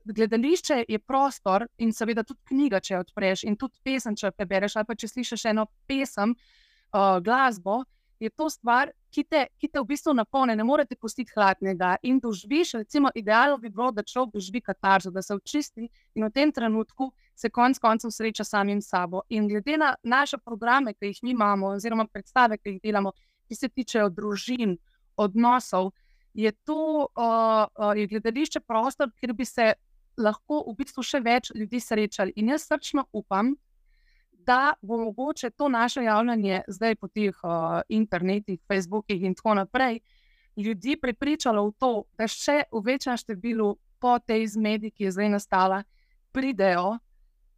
Gledališče 0.05 0.85
je 0.89 0.99
prostor 0.99 1.67
in 1.79 1.93
seveda 1.93 2.23
tudi 2.25 2.41
knjiga, 2.49 2.81
če 2.81 2.95
jo 2.95 3.01
odpreš, 3.05 3.45
in 3.45 3.57
tudi 3.61 3.79
pesem, 3.85 4.17
če 4.17 4.27
jo 4.27 4.33
prebereš, 4.33 4.77
ali 4.77 4.89
pa 4.89 4.97
če 4.97 5.09
slišiš 5.09 5.45
eno 5.53 5.67
pesem, 5.87 6.33
uh, 6.33 7.19
glasbo, 7.23 7.83
je 8.21 8.31
to 8.31 8.51
stvar, 8.51 8.91
ki 9.11 9.25
te, 9.25 9.47
ki 9.59 9.69
te 9.73 9.81
v 9.81 9.89
bistvu 9.89 10.13
napolne, 10.15 10.55
ne 10.57 10.65
morete 10.65 10.97
pustiti 10.97 11.33
hladnega. 11.35 11.95
In 12.07 12.21
doživiš, 12.21 12.75
recimo, 12.83 13.11
idealno 13.15 13.57
bi 13.59 13.71
bilo, 13.73 13.91
da 13.97 14.05
človek 14.05 14.35
doživi 14.35 14.61
katarzo, 14.61 15.11
da 15.11 15.23
se 15.23 15.35
očisti 15.35 15.89
in 16.15 16.27
v 16.27 16.31
tem 16.31 16.53
trenutku 16.53 17.11
se 17.35 17.51
konec 17.51 17.81
koncev 17.81 18.13
sreča 18.13 18.45
samim 18.45 18.83
sabo. 18.85 19.23
In 19.29 19.49
glede 19.49 19.79
na 19.81 19.95
naše 20.03 20.39
programe, 20.39 20.95
ki 20.95 21.15
jih 21.15 21.23
mi 21.23 21.35
imamo, 21.35 21.75
oziroma 21.79 22.07
predstave, 22.13 22.59
ki 22.59 22.77
jih 22.77 22.81
delamo, 22.85 23.13
ki 23.49 23.57
se 23.57 23.69
tičejo 23.69 24.11
družin, 24.13 24.77
odnosov, 25.21 25.91
je 26.35 26.53
to 26.65 27.09
uh, 27.17 27.65
uh, 27.77 28.05
gledališče 28.09 28.61
prostor, 28.61 29.11
kjer 29.19 29.33
bi 29.33 29.45
se 29.45 29.73
lahko 30.17 30.63
v 30.69 30.77
bistvu 30.79 31.03
še 31.03 31.21
več 31.25 31.51
ljudi 31.55 31.81
srečali. 31.81 32.33
In 32.37 32.53
jaz 32.53 32.69
srčno 32.69 33.07
upam, 33.13 33.55
da 33.55 33.70
bo 34.83 34.99
mogoče 34.99 35.51
to 35.51 35.69
naše 35.69 36.03
javljanje 36.05 36.63
zdaj 36.69 36.97
po 36.97 37.09
teh 37.09 37.37
uh, 37.45 37.81
internetih, 37.89 38.61
Facebookih 38.69 39.23
in 39.23 39.35
tako 39.35 39.55
naprej, 39.55 40.01
ljudi 40.57 40.97
prepričalo 41.01 41.67
v 41.69 41.73
to, 41.79 41.93
da 42.19 42.29
še 42.29 42.63
v 42.73 42.83
večjem 42.85 43.17
številu 43.17 43.75
po 44.01 44.19
tej 44.19 44.47
zmedi, 44.57 44.91
ki 44.91 45.09
je 45.09 45.15
zdaj 45.17 45.29
nastala, 45.37 45.83
pridejo 46.33 46.99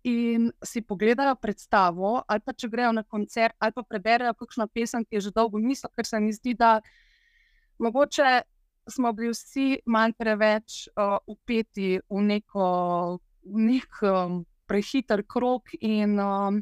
in 0.05 0.51
si 0.65 0.83
pogledajo 0.83 1.37
predstavo, 1.39 2.23
ali 2.27 2.41
pa 2.43 2.53
če 2.53 2.69
grejo 2.69 2.93
na 2.93 3.05
koncert, 3.07 3.55
ali 3.59 3.73
pa 3.73 3.85
preberejo 3.87 4.35
kakšno 4.35 4.67
pesem, 4.67 5.05
ki 5.05 5.19
je 5.19 5.29
že 5.29 5.35
dolgo 5.35 5.61
misel, 5.63 5.91
ker 5.95 6.07
se 6.07 6.21
mi 6.21 6.33
zdi, 6.33 6.55
da 6.55 6.81
mogoče. 7.79 8.43
Smo 8.91 9.13
bili 9.15 9.29
vsi 9.31 9.79
manj 9.87 10.11
preveč 10.19 10.89
uh, 10.99 11.21
upeti 11.31 12.01
v 12.11 12.23
neko, 12.27 12.65
nek 13.55 14.01
um, 14.03 14.41
prehiter 14.67 15.23
krok, 15.23 15.71
in 15.79 16.19
um, 16.19 16.59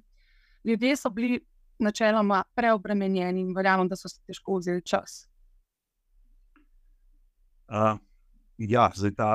ljudje 0.64 0.96
so 0.96 1.10
bili 1.10 1.40
načeloma 1.78 2.42
preobremenjeni 2.54 3.40
in 3.40 3.54
verjamem, 3.56 3.88
da 3.88 3.96
so 3.96 4.08
se 4.08 4.20
težko 4.26 4.58
vzeli 4.58 4.82
čas. 4.82 5.26
Uh, 7.70 7.98
ja, 8.58 8.90
zdaj 8.94 9.14
ta 9.14 9.30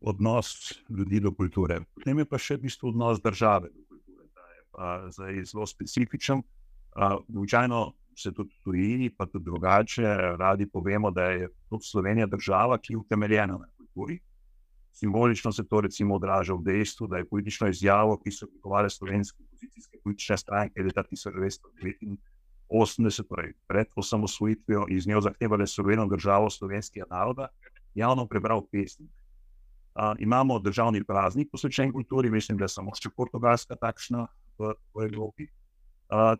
odnos 0.00 0.72
ljudi 0.88 1.20
do 1.20 1.32
kulture. 1.34 1.80
Potem 1.94 2.18
je 2.18 2.26
pa 2.28 2.38
še 2.38 2.58
v 2.58 2.66
bistvu 2.66 2.90
odnos 2.90 3.22
države 3.22 3.70
do 3.70 3.84
kulture. 3.88 4.28
Ta 4.34 4.48
je 4.50 4.62
pa 4.72 5.44
zelo 5.46 5.66
specifičen. 5.66 6.42
Običajno 6.92 7.80
uh, 7.86 7.92
se 8.16 8.32
tudi 8.32 8.58
tujini, 8.64 9.10
pa 9.10 9.26
tudi 9.26 9.44
drugače, 9.44 10.02
radi 10.38 10.66
povemo, 10.66 11.10
da 11.10 11.22
je 11.22 11.48
tudi 11.68 11.84
Slovenija 11.84 12.26
država, 12.26 12.78
ki 12.78 12.92
je 12.92 12.98
utemeljena 12.98 13.58
na 13.58 13.68
kulturi. 13.76 14.20
Simbolično 14.92 15.52
se 15.52 15.68
to 15.68 15.80
recimo 15.80 16.14
odraža 16.14 16.54
v 16.54 16.62
dejstvu, 16.62 17.06
da 17.06 17.16
je 17.16 17.28
politično 17.28 17.68
izjavo, 17.68 18.18
ki 18.20 18.30
so 18.30 18.46
oblikovali 18.46 18.90
slovenske 18.90 19.42
opozicijske 19.42 19.98
politične 20.04 20.36
stranke 20.36 20.82
leta 20.82 21.02
1989, 21.12 23.28
torej 23.28 23.52
pred 23.68 23.86
osamosvojitvijo, 23.96 24.86
iz 24.88 25.06
njo 25.06 25.20
zahtevali 25.20 25.66
suvereno 25.66 26.06
državo 26.06 26.50
slovenskega 26.50 27.06
naroda, 27.10 27.48
javno 27.94 28.26
prebral 28.26 28.66
pesnik. 28.72 29.10
Uh, 29.10 29.16
imamo 30.18 30.58
državni 30.58 31.04
praznik 31.04 31.48
posvečen 31.52 31.92
kulturi, 31.92 32.30
mislim, 32.30 32.58
da 32.58 32.64
je 32.64 32.68
samo 32.68 32.90
še 32.96 33.10
portugalska 33.16 33.76
takšna 33.76 34.26
v, 34.58 34.72
v 34.94 35.04
Evropi, 35.04 35.44
uh, 35.44 35.52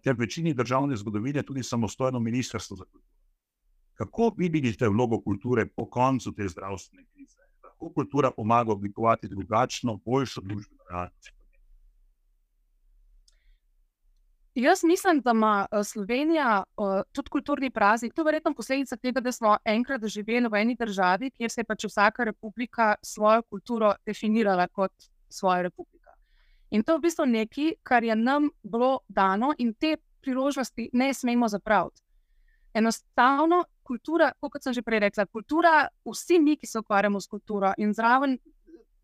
ter 0.01 0.17
večini 0.17 0.55
državne 0.55 0.97
zgodovine 0.97 1.43
tudi 1.43 1.63
samostojno 1.63 2.21
ministrstvo 2.21 2.77
za 2.77 2.85
kulturo. 2.85 3.13
Kako 3.95 4.33
vi 4.39 4.49
vidite 4.49 4.89
vlogo 4.89 5.21
kulture 5.21 5.67
po 5.67 5.91
koncu 5.91 6.33
te 6.33 6.49
zdravstvene 6.49 7.05
krize? 7.13 7.42
Kako 7.83 7.95
kultura 7.95 8.31
pomaga 8.31 8.73
oblikovati 8.73 9.29
drugačno, 9.29 9.99
boljšo 10.05 10.41
družbeno 10.41 10.83
realnost. 10.91 11.33
Jaz 14.55 14.85
mislim, 14.85 15.21
da 15.21 15.31
ima 15.31 15.67
eh, 15.73 15.85
Slovenija 15.85 16.63
uh, 16.77 17.01
tudi 17.13 17.31
kulturni 17.31 17.71
praznik. 17.71 18.15
To 18.15 18.21
je 18.21 18.25
verjetno 18.25 18.55
posledica 18.55 18.97
tega, 18.97 19.21
da 19.21 19.33
smo 19.33 19.57
enkrat 19.65 20.05
živeli 20.05 20.49
v 20.49 20.61
eni 20.61 20.77
državi, 20.79 21.31
kjer 21.31 21.51
se 21.51 21.61
je 21.61 21.65
pač 21.65 21.85
vsaka 21.85 22.25
republika 22.25 22.95
svojo 23.03 23.43
kulturo 23.43 23.95
definirala 24.07 24.69
kot 24.69 24.93
svojo 25.29 25.63
republiko. 25.63 26.13
In 26.71 26.83
to 26.83 26.93
je 26.93 26.99
v 26.99 27.03
bistvu 27.03 27.27
nekaj, 27.27 27.73
kar 27.83 28.05
je 28.05 28.17
nam 28.17 28.51
bilo 28.63 29.01
dano, 29.09 29.55
in 29.59 29.75
te 29.75 29.97
priložnosti 30.21 30.91
ne 30.93 31.15
smemo 31.15 31.49
zapraviti. 31.49 32.03
Enostavno 32.75 33.65
kultura, 33.83 34.33
kot 34.41 34.63
sem 34.63 34.73
že 34.73 34.83
prej 34.83 35.03
rekla, 35.07 35.27
kultura, 35.27 35.89
vsi 36.09 36.39
mi, 36.41 36.57
ki 36.57 36.67
se 36.67 36.81
ukvarjamo 36.81 37.21
s 37.21 37.29
kulturo 37.29 37.73
in 37.79 37.93
zraven 37.95 38.39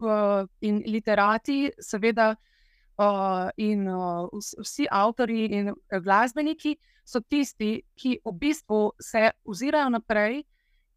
uh, 0.00 0.46
in 0.60 0.82
literati, 0.86 1.70
seveda, 1.80 2.34
uh, 2.98 3.48
in 3.56 3.88
uh, 3.88 4.28
vsi 4.32 4.86
avtori 4.90 5.48
in 5.58 5.72
glasbeniki 6.04 6.76
so 7.04 7.20
tisti, 7.20 7.82
ki 7.96 8.20
v 8.24 8.32
bistvu 8.36 8.92
se 9.00 9.30
ozirajo 9.44 9.90
naprej. 9.96 10.42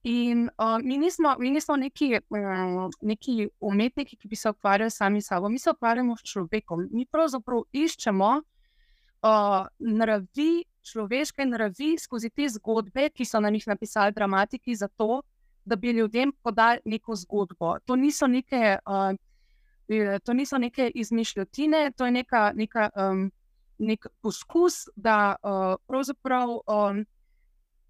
In 0.04 0.48
uh, 0.58 0.80
mi, 0.82 0.98
nismo, 0.98 1.36
mi 1.40 1.52
nismo 1.54 1.76
neki, 1.78 2.16
uh, 2.18 2.88
neki 3.06 3.48
umetniki, 3.62 4.18
ki 4.18 4.28
bi 4.28 4.36
se 4.36 4.50
ukvarjali 4.50 4.92
sami 4.92 5.22
s 5.22 5.30
sabo, 5.30 5.50
mi 5.50 5.60
se 5.60 5.70
ukvarjamo 5.70 6.18
s 6.18 6.26
človekom. 6.26 6.88
Mi 6.92 7.06
pravzaprav 7.06 7.68
iščemo 7.72 8.32
uh, 8.42 9.68
naravi, 9.78 10.64
človeške 10.84 11.46
naravi 11.46 11.96
skozi 12.00 12.30
te 12.30 12.50
zgodbe, 12.50 13.10
ki 13.10 13.26
so 13.26 13.40
na 13.40 13.50
njih 13.50 13.68
napisali 13.68 14.12
dramatiki, 14.12 14.76
zato 14.76 15.22
da 15.66 15.76
bi 15.76 15.92
ljudem 15.92 16.32
podali 16.44 16.80
neko 16.86 17.16
zgodbo. 17.16 17.78
To 17.86 17.96
niso 17.96 18.28
neke, 18.28 18.78
uh, 18.86 20.20
to 20.24 20.34
niso 20.34 20.58
neke 20.58 20.92
izmišljotine, 20.96 21.92
to 21.98 22.06
je 22.06 22.12
neka, 22.12 22.52
neka, 22.56 22.90
um, 22.96 23.32
nek 23.78 24.08
poskus, 24.22 24.88
da 24.96 25.36
uh, 25.44 25.76
pravzaprav 25.88 26.50
um, 26.50 27.06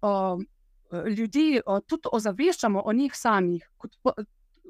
um, 0.02 0.46
ljudi 1.16 1.60
uh, 1.66 1.80
tudi 1.86 2.08
ozaveščamo 2.12 2.82
o 2.84 2.92
njih 2.92 3.12
samih, 3.16 3.70
kot, 3.76 3.96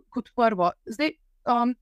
kot 0.09 0.31
prvo. 0.37 0.71
Zdaj, 0.87 1.11
um, 1.47 1.75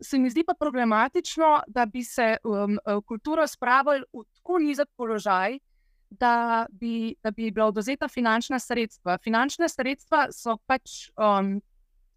se 0.00 0.18
mi 0.18 0.30
zdi 0.30 0.44
pa 0.46 0.54
problematično, 0.58 1.62
da 1.66 1.86
bi 1.86 2.04
se 2.04 2.36
um, 2.44 2.78
kulturo 3.06 3.46
spravili 3.46 4.04
v 4.12 4.24
tako 4.34 4.58
nizek 4.58 4.88
položaj, 4.96 5.58
da 6.10 6.66
bi, 6.70 7.14
da 7.22 7.30
bi 7.30 7.50
bila 7.50 7.66
oduzeta 7.66 8.08
finančna 8.08 8.58
sredstva. 8.58 9.18
Finančne 9.18 9.68
sredstva 9.68 10.28
so 10.32 10.56
pač 10.66 11.08
um, 11.18 11.56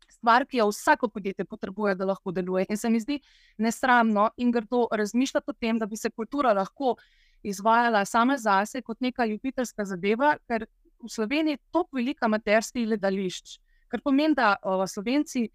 stvar, 0.10 0.46
ki 0.46 0.58
jo 0.58 0.70
vsako 0.72 1.10
podjetje 1.10 1.46
potrebuje, 1.46 1.96
da 1.96 2.06
lahko 2.06 2.32
deluje. 2.32 2.66
In 2.70 2.78
se 2.78 2.90
mi 2.90 3.00
zdi 3.00 3.20
nesramno 3.58 4.30
in 4.38 4.52
grdo 4.52 4.88
razmišljati 4.92 5.52
o 5.52 5.54
tem, 5.54 5.80
da 5.80 5.86
bi 5.86 5.98
se 5.98 6.10
kultura 6.10 6.54
lahko 6.54 6.96
izvajala 7.44 8.06
sama 8.06 8.38
zase 8.38 8.82
kot 8.82 9.02
neka 9.02 9.26
ljubiteljska 9.26 9.86
zadeva, 9.86 10.36
ker 10.48 10.66
v 11.04 11.10
Sloveniji 11.10 11.54
je 11.54 11.64
to 11.72 11.86
velika 11.94 12.28
materska 12.28 12.80
gledališča. 12.80 13.60
Kar 13.88 14.02
pomeni, 14.04 14.36
da 14.36 14.56
o, 14.64 14.88
Slovenci 14.88 15.48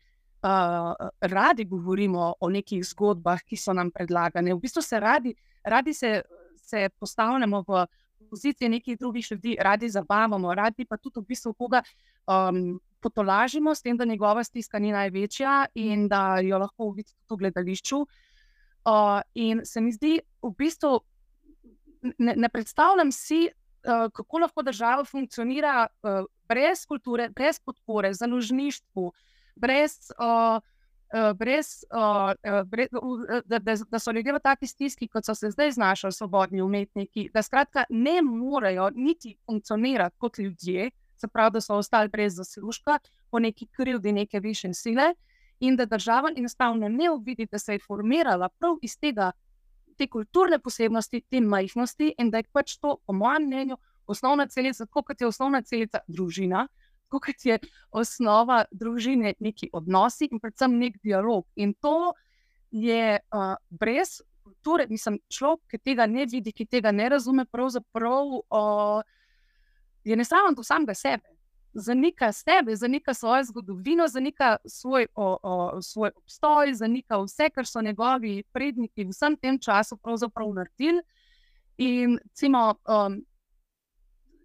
uh, 0.42 1.08
radi 1.20 1.64
govorimo 1.64 2.34
o 2.40 2.48
nekih 2.50 2.84
zgodbah, 2.84 3.42
ki 3.46 3.56
so 3.56 3.72
nam 3.72 3.90
predlagane. 3.90 4.54
V 4.54 4.60
bistvu 4.60 4.82
se 4.82 5.00
radi, 5.00 5.34
radi 5.64 5.94
se, 5.94 6.22
se 6.56 6.88
postavljamo 6.98 7.64
v 7.68 7.86
pozicijo 8.30 8.68
nekih 8.68 8.98
drugih 8.98 9.26
ljudi, 9.30 9.56
radi 9.60 9.88
zabavamo, 9.88 10.54
radi 10.54 10.84
pa 10.84 10.96
tudi 10.96 11.20
v 11.20 11.28
bistvu 11.28 11.52
koga 11.52 11.82
um, 12.26 12.80
potolažimo, 13.02 13.74
s 13.74 13.82
tem, 13.82 13.96
da 13.96 14.04
njegova 14.04 14.44
stiska 14.44 14.78
ni 14.78 14.92
največja 14.92 15.66
in 15.74 16.08
da 16.08 16.38
jo 16.40 16.58
lahko 16.58 16.90
vidite 16.90 17.18
tudi 17.26 17.38
v 17.38 17.38
gledališču. 17.44 18.00
Uh, 18.82 19.20
in 19.34 19.60
se 19.64 19.80
mi 19.80 19.92
zdi, 19.92 20.20
v 20.42 20.54
bistvu 20.58 21.00
ne, 22.18 22.34
ne 22.36 22.48
predstavljam 22.48 23.12
si, 23.12 23.44
uh, 23.46 24.08
kako 24.14 24.38
lahko 24.38 24.62
država 24.62 25.04
funkcionira 25.04 25.86
uh, 25.86 26.24
brez 26.48 26.86
kulture, 26.86 27.28
brez 27.28 27.60
podpore, 27.60 28.14
založništvu, 28.14 29.12
brez. 29.56 29.98
Uh, 30.18 30.60
Brez, 31.36 31.84
uh, 31.92 32.32
brez, 32.64 32.88
da, 33.44 33.58
da, 33.58 33.74
da 33.90 33.98
so 33.98 34.12
ljudje 34.16 34.32
v 34.32 34.38
taki 34.40 34.66
stiski, 34.66 35.08
kot 35.12 35.26
so 35.28 35.34
se 35.36 35.50
zdaj 35.52 35.74
znašli, 35.76 36.12
svobodni 36.12 36.62
umetniki, 36.62 37.26
da 37.34 37.42
skratka 37.42 37.84
ne 37.90 38.22
morejo 38.22 38.86
niti 38.94 39.34
funkcionirati 39.46 40.16
kot 40.18 40.38
ljudje, 40.38 40.90
se 41.20 41.28
pravi, 41.28 41.52
da 41.52 41.60
so 41.60 41.76
ostali 41.76 42.08
brez 42.08 42.36
zaslužka, 42.36 42.96
po 43.30 43.38
neki 43.38 43.66
krivdi 43.76 44.12
neke 44.12 44.40
više 44.40 44.72
sile, 44.74 45.12
in 45.60 45.76
da 45.76 45.84
država 45.84 46.32
enostavno 46.36 46.88
ne 46.88 47.10
uvidi, 47.10 47.46
da 47.46 47.58
se 47.58 47.72
je 47.72 47.84
formirala 47.86 48.48
prav 48.48 48.76
iz 48.82 48.98
tega, 48.98 49.32
te 49.98 50.08
kulturne 50.08 50.58
posebnosti, 50.58 51.20
te 51.30 51.40
majhnosti, 51.40 52.14
in 52.18 52.30
da 52.30 52.40
je 52.40 52.48
pač 52.52 52.78
to, 52.80 52.96
po 53.06 53.12
mojem 53.12 53.46
mnenju, 53.46 53.76
osnovna 54.06 54.46
celica, 54.46 54.86
kot 54.86 55.20
je 55.20 55.26
osnovna 55.26 55.62
celica 55.62 56.00
družina, 56.08 56.66
kot 57.20 57.44
je 57.44 57.58
osnova 57.90 58.64
družine, 58.70 59.34
neki 59.40 59.70
odnosi 59.72 60.28
in 60.30 60.40
predvsem 60.40 60.78
nek 60.78 61.00
dialog. 61.02 61.46
In 61.56 61.74
to 61.74 62.12
je 62.70 63.18
uh, 63.20 63.54
brez 63.70 64.20
kulture, 64.42 64.86
mislim, 64.90 65.18
človek, 65.28 65.60
ki 65.70 65.78
tega 65.78 66.06
ne 66.06 66.26
vidi, 66.26 66.52
ki 66.52 66.66
tega 66.66 66.92
ne 66.92 67.08
razume, 67.08 67.44
pravzaprav 67.44 68.32
uh, 68.38 69.02
je 70.04 70.16
ne 70.16 70.24
samo 70.24 70.54
do 70.56 70.62
samega 70.62 70.94
sebe. 70.94 71.28
Zanika 71.74 72.32
sebe, 72.32 72.76
zanika 72.76 73.14
svojo 73.14 73.44
zgodovino, 73.44 74.08
zanika 74.08 74.56
svoj, 74.66 75.06
o, 75.14 75.36
o, 75.42 75.82
svoj 75.82 76.10
obstoj, 76.16 76.74
zanika 76.74 77.16
vse, 77.22 77.48
kar 77.50 77.66
so 77.66 77.80
njegovi 77.80 78.42
predniki 78.52 79.04
v 79.04 79.08
vsem 79.08 79.36
tem 79.36 79.58
času 79.58 79.98
naredili. 80.54 81.00
In, 81.78 82.18
recimo, 82.22 82.74
um, 82.84 83.22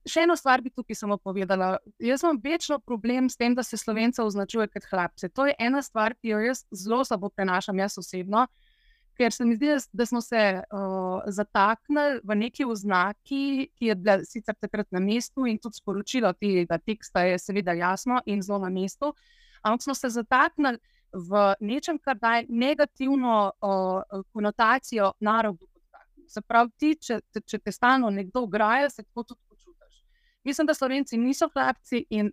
še 0.07 0.23
eno 0.25 0.35
stvar 0.35 0.61
bi 0.61 0.71
tukaj 0.73 0.95
samo 0.95 1.17
povedala. 1.17 1.77
Jaz 1.99 2.23
imam 2.23 2.39
večno 2.43 2.79
problem 2.79 3.29
s 3.29 3.37
tem, 3.37 3.55
da 3.55 3.63
se 3.63 3.77
slovence 3.77 4.23
označuje 4.23 4.67
kot 4.71 4.87
hlapce. 4.91 5.29
To 5.29 5.45
je 5.47 5.55
ena 5.59 5.81
stvar, 5.81 6.15
ki 6.15 6.33
jo 6.33 6.39
jaz 6.43 6.63
zelo 6.71 7.03
slabo 7.05 7.29
prenašam, 7.29 7.79
jaz 7.79 7.97
osebno, 8.01 8.47
ker 9.17 9.33
se 9.33 9.45
mi 9.45 9.55
zdi, 9.57 9.73
da 9.93 10.05
smo 10.05 10.21
se 10.21 10.41
uh, 10.61 11.21
zataknili 11.25 12.19
v 12.23 12.35
neki 12.35 12.65
oznaki, 12.65 13.69
ki 13.75 13.89
je 13.89 13.95
bila 13.95 14.19
sicer 14.25 14.55
takrat 14.55 14.91
na 14.91 15.01
mestu 15.01 15.47
in 15.49 15.57
tudi 15.57 15.81
sporočilo 15.81 16.33
tega 16.37 16.77
teksta 16.77 17.25
je 17.25 17.39
seveda 17.41 17.73
jasno 17.73 18.21
in 18.25 18.43
zelo 18.45 18.59
na 18.65 18.69
mestu, 18.69 19.13
ampak 19.63 19.83
smo 19.83 19.95
se 19.97 20.13
zataknili 20.13 20.77
v 21.13 21.55
nečem, 21.59 21.97
kar 21.97 22.19
daje 22.19 22.45
negativno 22.49 23.51
uh, 23.61 24.21
konotacijo 24.33 25.13
narodu. 25.19 25.65
Se 26.27 26.41
pravi, 26.43 26.71
ti, 26.77 26.95
če, 26.99 27.21
če 27.47 27.57
te 27.63 27.71
stalno 27.71 28.09
nekdo 28.11 28.45
graja, 28.51 28.89
se 28.91 29.03
tako 29.03 29.23
tudi 29.23 29.46
Mislim, 30.47 30.67
da 30.67 30.73
Slovenci 30.73 31.17
niso 31.17 31.49
hlapci 31.53 32.05
in 32.09 32.29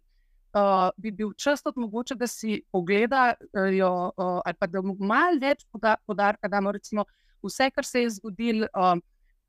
uh, 0.55 0.91
bi 0.97 1.11
bil 1.11 1.33
čas 1.37 1.63
tudi 1.63 1.81
mogoče, 1.81 2.15
da 2.15 2.27
si 2.31 2.61
pogledajo, 2.73 3.91
uh, 4.07 4.41
ali 4.45 4.55
pa 4.59 4.69
da 4.71 4.83
mu 4.83 4.95
malo 5.01 5.41
več 5.43 5.67
podarka 6.07 6.49
damo, 6.49 6.73
recimo, 6.73 7.05
vse, 7.43 7.73
kar 7.75 7.85
se 7.85 8.05
je 8.05 8.13
zgodilo 8.21 8.71
uh, 8.71 8.95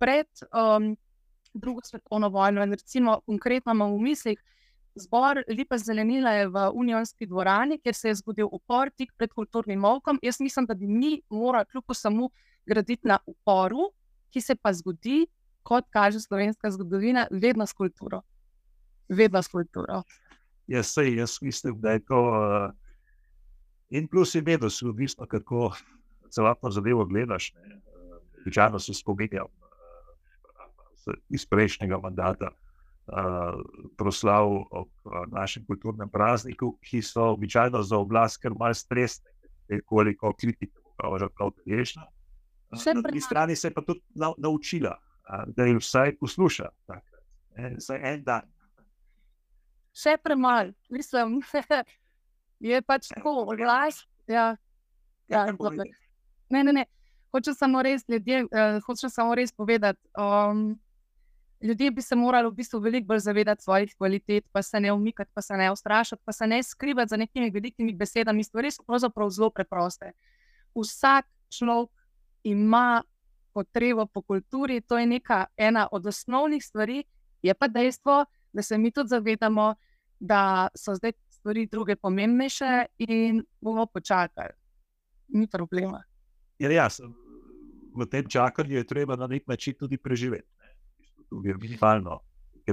pred 0.01 0.27
um, 0.49 0.95
drugo 1.53 1.85
svetovno 1.85 2.29
vojno. 2.33 2.65
In 2.65 2.73
recimo, 2.73 3.19
konkretno 3.29 3.77
imamo 3.77 3.99
v 3.99 4.01
mislih. 4.09 4.43
Zbor 4.95 5.43
Lipa 5.47 5.77
Zelenila 5.77 6.31
v 6.49 6.67
Unionski 6.73 7.27
dvorani, 7.27 7.77
kjer 7.83 7.95
se 7.95 8.09
je 8.09 8.19
zgodil 8.23 8.47
upor 8.49 8.89
tik 8.97 9.11
pred 9.17 9.33
kulturnim 9.33 9.79
molkom. 9.79 10.17
Jaz 10.23 10.39
mislim, 10.41 10.65
da 10.65 10.73
bi 10.73 10.87
mi 10.87 11.19
morali 11.29 11.67
kljub 11.69 11.93
samo 11.93 12.29
graditi 12.65 13.07
na 13.07 13.19
uporu, 13.27 13.91
ki 14.31 14.41
se 14.41 14.55
pa 14.55 14.73
zgodi, 14.73 15.27
kot 15.63 15.85
kaže 15.91 16.23
slovenska 16.23 16.71
zgodovina, 16.71 17.27
vedno 17.29 17.67
s 17.67 17.73
kulturo 17.73 18.23
vedno 19.09 19.41
s 19.43 19.47
kulturo. 19.47 20.03
Jaz, 20.67 20.93
sej, 20.93 21.15
jaz 21.15 21.37
mislim, 21.41 21.79
da 21.81 21.91
je 21.91 22.05
to 22.05 22.19
uh, 22.19 22.71
in 23.89 24.07
plus, 24.07 24.35
in 24.35 24.45
vedno 24.45 24.69
si 24.69 24.85
odvisno, 24.85 25.27
kako 25.27 25.73
celotno 26.29 26.71
zadevo 26.71 27.05
gledaš. 27.05 27.53
Večerno 28.45 28.75
uh, 28.75 28.81
se 28.81 28.93
spominjam 28.93 29.45
uh, 29.45 31.13
iz 31.29 31.45
prejšnjega 31.45 31.97
mandata. 31.97 32.51
Uh, 33.05 33.61
proslav 33.97 34.49
ob 34.71 34.87
uh, 35.03 35.11
našem 35.31 35.65
kulturnem 35.65 36.09
prazniku, 36.09 36.77
ki 36.81 37.01
so 37.01 37.29
običajno 37.35 37.83
za 37.83 37.97
oblast, 37.97 38.41
ker 38.41 38.51
imajo 38.51 38.73
stresne, 38.73 39.29
koliko 39.85 40.33
kritike, 40.33 40.79
pa 40.97 41.13
že 41.19 41.29
prav 41.37 41.51
težna. 41.65 42.07
Na 42.71 43.01
drugi 43.01 43.21
strani 43.21 43.55
se 43.55 43.67
je 43.67 43.73
pa 43.73 43.81
tudi 43.81 44.01
naučila, 44.37 44.97
da 45.47 45.65
jih 45.65 45.77
vsaj 45.77 46.17
posluša. 46.17 46.69
Za 47.77 47.97
en 47.97 48.23
dan, 48.23 48.41
še 49.95 50.17
premalo, 50.21 50.73
mislim, 50.91 51.39
je 52.69 52.81
pač 52.81 53.09
tako, 53.13 53.45
glas. 53.55 54.03
Ja, 54.27 54.55
ja, 55.31 55.45
ne, 56.49 56.63
ne, 56.63 56.71
ne. 56.71 56.85
Hočem 57.35 57.55
samo 57.55 57.81
res, 57.83 58.05
ljudje, 58.07 58.45
uh, 58.47 58.79
hočem 58.85 59.11
samo 59.11 59.35
res 59.35 59.51
povedati. 59.51 59.99
Um, 60.19 60.77
ljudje 61.61 61.91
bi 61.91 62.01
se 62.01 62.15
morali 62.15 62.49
v 62.49 62.55
bistvu 62.55 62.79
veliko 62.79 63.07
bolj 63.11 63.25
zavedati 63.25 63.63
svojih 63.63 63.95
kvalitet, 63.97 64.45
pa 64.51 64.61
se 64.63 64.79
ne 64.79 64.93
umikati, 64.93 65.31
pa 65.33 65.41
se 65.41 65.57
ne 65.57 65.71
ustrašiti, 65.71 66.21
pa 66.25 66.31
se 66.31 66.47
ne 66.47 66.63
skrivati 66.63 67.09
za 67.09 67.17
nekimi 67.17 67.49
velikimi 67.51 67.93
besedami. 67.93 68.43
Stvari 68.43 68.71
so 68.71 68.83
pravzaprav 68.87 69.29
zelo 69.29 69.49
preproste. 69.49 70.13
Vsak 70.75 71.27
človek 71.49 71.91
ima 72.43 73.03
potrebo 73.53 74.05
po 74.05 74.21
kulturi, 74.21 74.81
to 74.81 74.97
je 74.97 75.05
neka 75.05 75.45
ena 75.57 75.87
od 75.91 76.05
osnovnih 76.05 76.63
stvari, 76.63 77.03
je 77.41 77.53
pa 77.53 77.67
dejstvo, 77.67 78.25
da 78.53 78.61
se 78.61 78.77
mi 78.77 78.91
tudi 78.91 79.09
zavedamo, 79.09 79.75
da 80.19 80.67
so 80.75 80.95
zdaj 80.95 81.11
stvari 81.45 81.67
druge 81.71 81.95
pomembnejše 81.95 82.85
in 82.97 83.43
bomo 83.61 83.85
počakali. 83.85 84.53
Ni 85.27 85.47
problema. 85.47 86.03
Ja, 86.59 86.71
jaz, 86.71 86.99
v 87.95 88.05
tem 88.09 88.29
čakanju 88.29 88.77
je 88.77 88.87
treba 88.87 89.15
na 89.15 89.27
nek 89.27 89.47
način 89.47 89.73
tudi 89.79 89.97
preživeti. 89.97 90.47
Je 91.43 91.55
minimalno. 91.61 92.19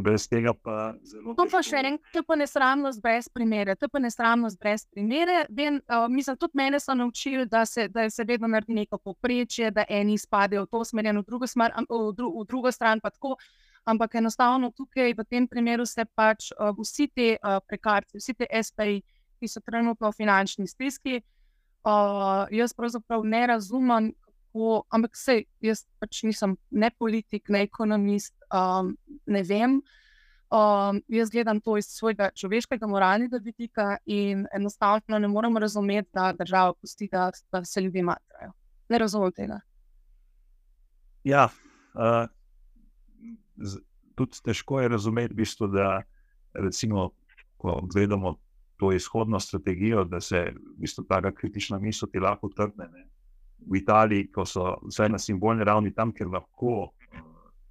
Brez 0.01 0.25
tega 0.29 0.55
pa 0.55 0.95
zelo. 1.05 1.35
To 1.37 1.45
pa 1.53 1.61
še 1.61 1.83
enkrat, 1.85 2.15
to 2.15 2.23
pa 2.25 2.37
nesramnost 2.41 3.03
brez 3.05 3.27
primere. 3.29 3.75
To 3.77 3.91
pa 3.93 4.01
nesramnost 4.01 4.57
brez 4.61 4.87
primere. 4.89 5.43
Ben, 5.53 5.83
uh, 5.85 6.07
mislim, 6.09 6.39
tudi 6.41 6.57
mene 6.57 6.81
so 6.81 6.95
naučili, 6.97 7.45
da 7.47 7.67
se, 7.69 7.91
da 7.93 8.07
se 8.11 8.25
vedno 8.25 8.49
naredi 8.49 8.73
neko 8.73 8.99
poprečje, 8.99 9.69
da 9.71 9.85
eni 9.89 10.17
spadajo 10.19 10.65
v 10.65 10.71
to 10.73 10.81
smer, 10.85 11.11
v 11.19 11.25
drugo, 11.29 11.47
smer, 11.47 11.77
v, 11.91 12.01
dru, 12.17 12.33
v 12.41 12.47
drugo 12.49 12.73
stran. 12.73 13.05
Tako, 13.05 13.37
uh, 13.37 13.72
ampak 13.85 14.15
enostavno 14.15 14.71
tukaj 14.71 15.15
v 15.19 15.25
tem 15.25 15.49
primeru 15.49 15.87
se 15.87 16.05
pač 16.15 16.51
uh, 16.53 16.71
vsi 16.79 17.09
ti 17.09 17.29
uh, 17.37 17.59
prekarci, 17.67 18.19
vsi 18.19 18.35
ti 18.35 18.47
SPI, 18.47 19.03
ki 19.41 19.49
so 19.49 19.61
trenutno 19.61 20.11
v 20.11 20.17
finančni 20.17 20.67
stiski. 20.71 21.23
Uh, 21.83 22.47
jaz 22.55 22.75
pravzaprav 22.79 23.25
ne 23.27 23.47
razumem, 23.47 24.13
kako, 24.53 24.85
ampak 24.91 25.17
sej, 25.17 25.47
jaz 25.61 25.87
pač 26.01 26.23
nisem 26.25 26.57
ne 26.71 26.91
politik, 26.91 27.49
ne 27.49 27.63
ekonomist, 27.63 28.35
um, 28.53 28.97
ne 29.27 29.43
vem. 29.43 29.81
Um, 30.53 31.01
jaz 31.09 31.31
gledam 31.31 31.61
to 31.61 31.79
iz 31.79 31.87
svojega 31.89 32.31
človeškega, 32.37 32.87
moralnega 32.87 33.41
vidika 33.41 33.97
in 34.05 34.47
enostavno 34.53 35.19
ne 35.19 35.29
morem 35.29 35.57
razumeti, 35.57 36.11
da 36.13 36.33
država 36.33 36.75
pusti, 36.75 37.09
da, 37.09 37.31
da 37.53 37.65
se 37.65 37.81
ljudje 37.81 38.03
matrajo. 38.03 38.53
Ne 38.89 38.99
razumem 38.99 39.33
tega. 39.33 39.61
Ja, 41.25 41.49
uh, 41.95 42.29
tudi 44.15 44.43
težko 44.45 44.81
je 44.81 44.89
razumeti, 44.89 45.35
bistvo, 45.35 45.67
da 45.67 46.03
recimo, 46.55 47.11
ko 47.57 47.81
gledamo 47.95 48.37
to 48.77 48.93
izhodno 48.93 49.41
strategijo, 49.41 50.05
da 50.05 50.21
se 50.21 50.41
v 50.55 50.81
bistvu 50.81 51.05
ta 51.09 51.21
kritična 51.33 51.79
misel 51.79 52.09
ti 52.13 52.19
lahko 52.19 52.49
trgne. 52.49 52.89
Ne. 52.93 53.07
V 53.71 53.79
Italiji, 53.79 54.27
ko 54.35 54.45
so 54.45 54.77
vse 54.89 55.07
na 55.09 55.19
simbolni 55.19 55.65
ravni, 55.65 55.95
tam, 55.95 56.11
ker 56.13 56.27
lahko 56.27 56.91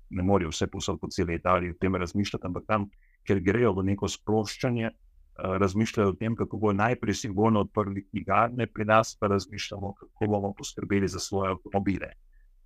ne 0.10 0.24
morejo 0.24 0.50
vse 0.52 0.67
posod 0.72 1.00
po 1.00 1.10
celi 1.12 1.36
Italiji 1.36 1.72
o 1.72 1.80
tem 1.80 1.96
razmišljati, 1.96 2.48
ampak 2.48 2.63
tam, 2.67 2.88
ker 3.28 3.39
grejo 3.44 3.74
v 3.76 3.84
neko 3.91 4.08
sproščanje, 4.08 4.91
razmišljajo 5.36 6.10
o 6.10 6.15
tem, 6.15 6.36
kako 6.36 6.58
bo 6.58 6.74
najprej 6.74 7.15
simbolno 7.15 7.65
odprli 7.65 8.06
knjigarne, 8.10 8.67
pri 8.67 8.86
nas 8.86 9.15
pa 9.20 9.28
razmišljamo, 9.28 9.94
kako 10.00 10.28
bomo 10.28 10.54
poskrbeli 10.58 11.08
za 11.08 11.20
svoje 11.20 11.52
avtomobile, 11.52 12.12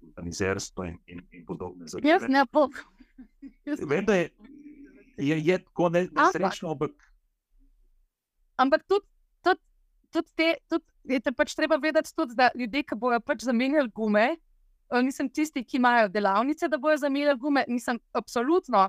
organizerstvo 0.08 0.86
in, 0.86 0.98
in, 1.08 1.22
in 1.32 1.46
podobne 1.46 1.88
zadeve. 1.88 2.10
Jaz 2.10 2.26
ne 2.30 2.46
bom. 2.52 2.74
Vem, 3.66 4.06
da 4.06 4.16
je, 4.16 4.30
je, 5.18 5.38
je 5.46 5.58
tako 5.64 5.90
nesrečno, 5.90 6.72
ampak 6.72 6.92
Ampak 8.56 8.84
tudi, 8.88 9.06
tudi, 9.44 9.62
tudi 10.12 10.32
te, 10.36 10.50
tudi, 10.72 11.20
te 11.20 11.32
pač 11.36 11.56
treba 11.58 11.76
vedeti, 11.82 12.14
tudi, 12.16 12.36
da 12.38 12.50
ljudje, 12.56 12.86
ki 12.88 12.98
bojo 13.00 13.20
pač 13.20 13.44
zamenjali 13.44 13.92
gume, 13.92 14.28
nisem 15.04 15.30
tisti, 15.30 15.64
ki 15.66 15.80
imajo 15.82 16.12
delavnice, 16.14 16.70
da 16.72 16.80
bojo 16.80 16.98
zamenjali 17.02 17.40
gume, 17.40 17.66
nisem 17.68 18.00
absolutno 18.16 18.88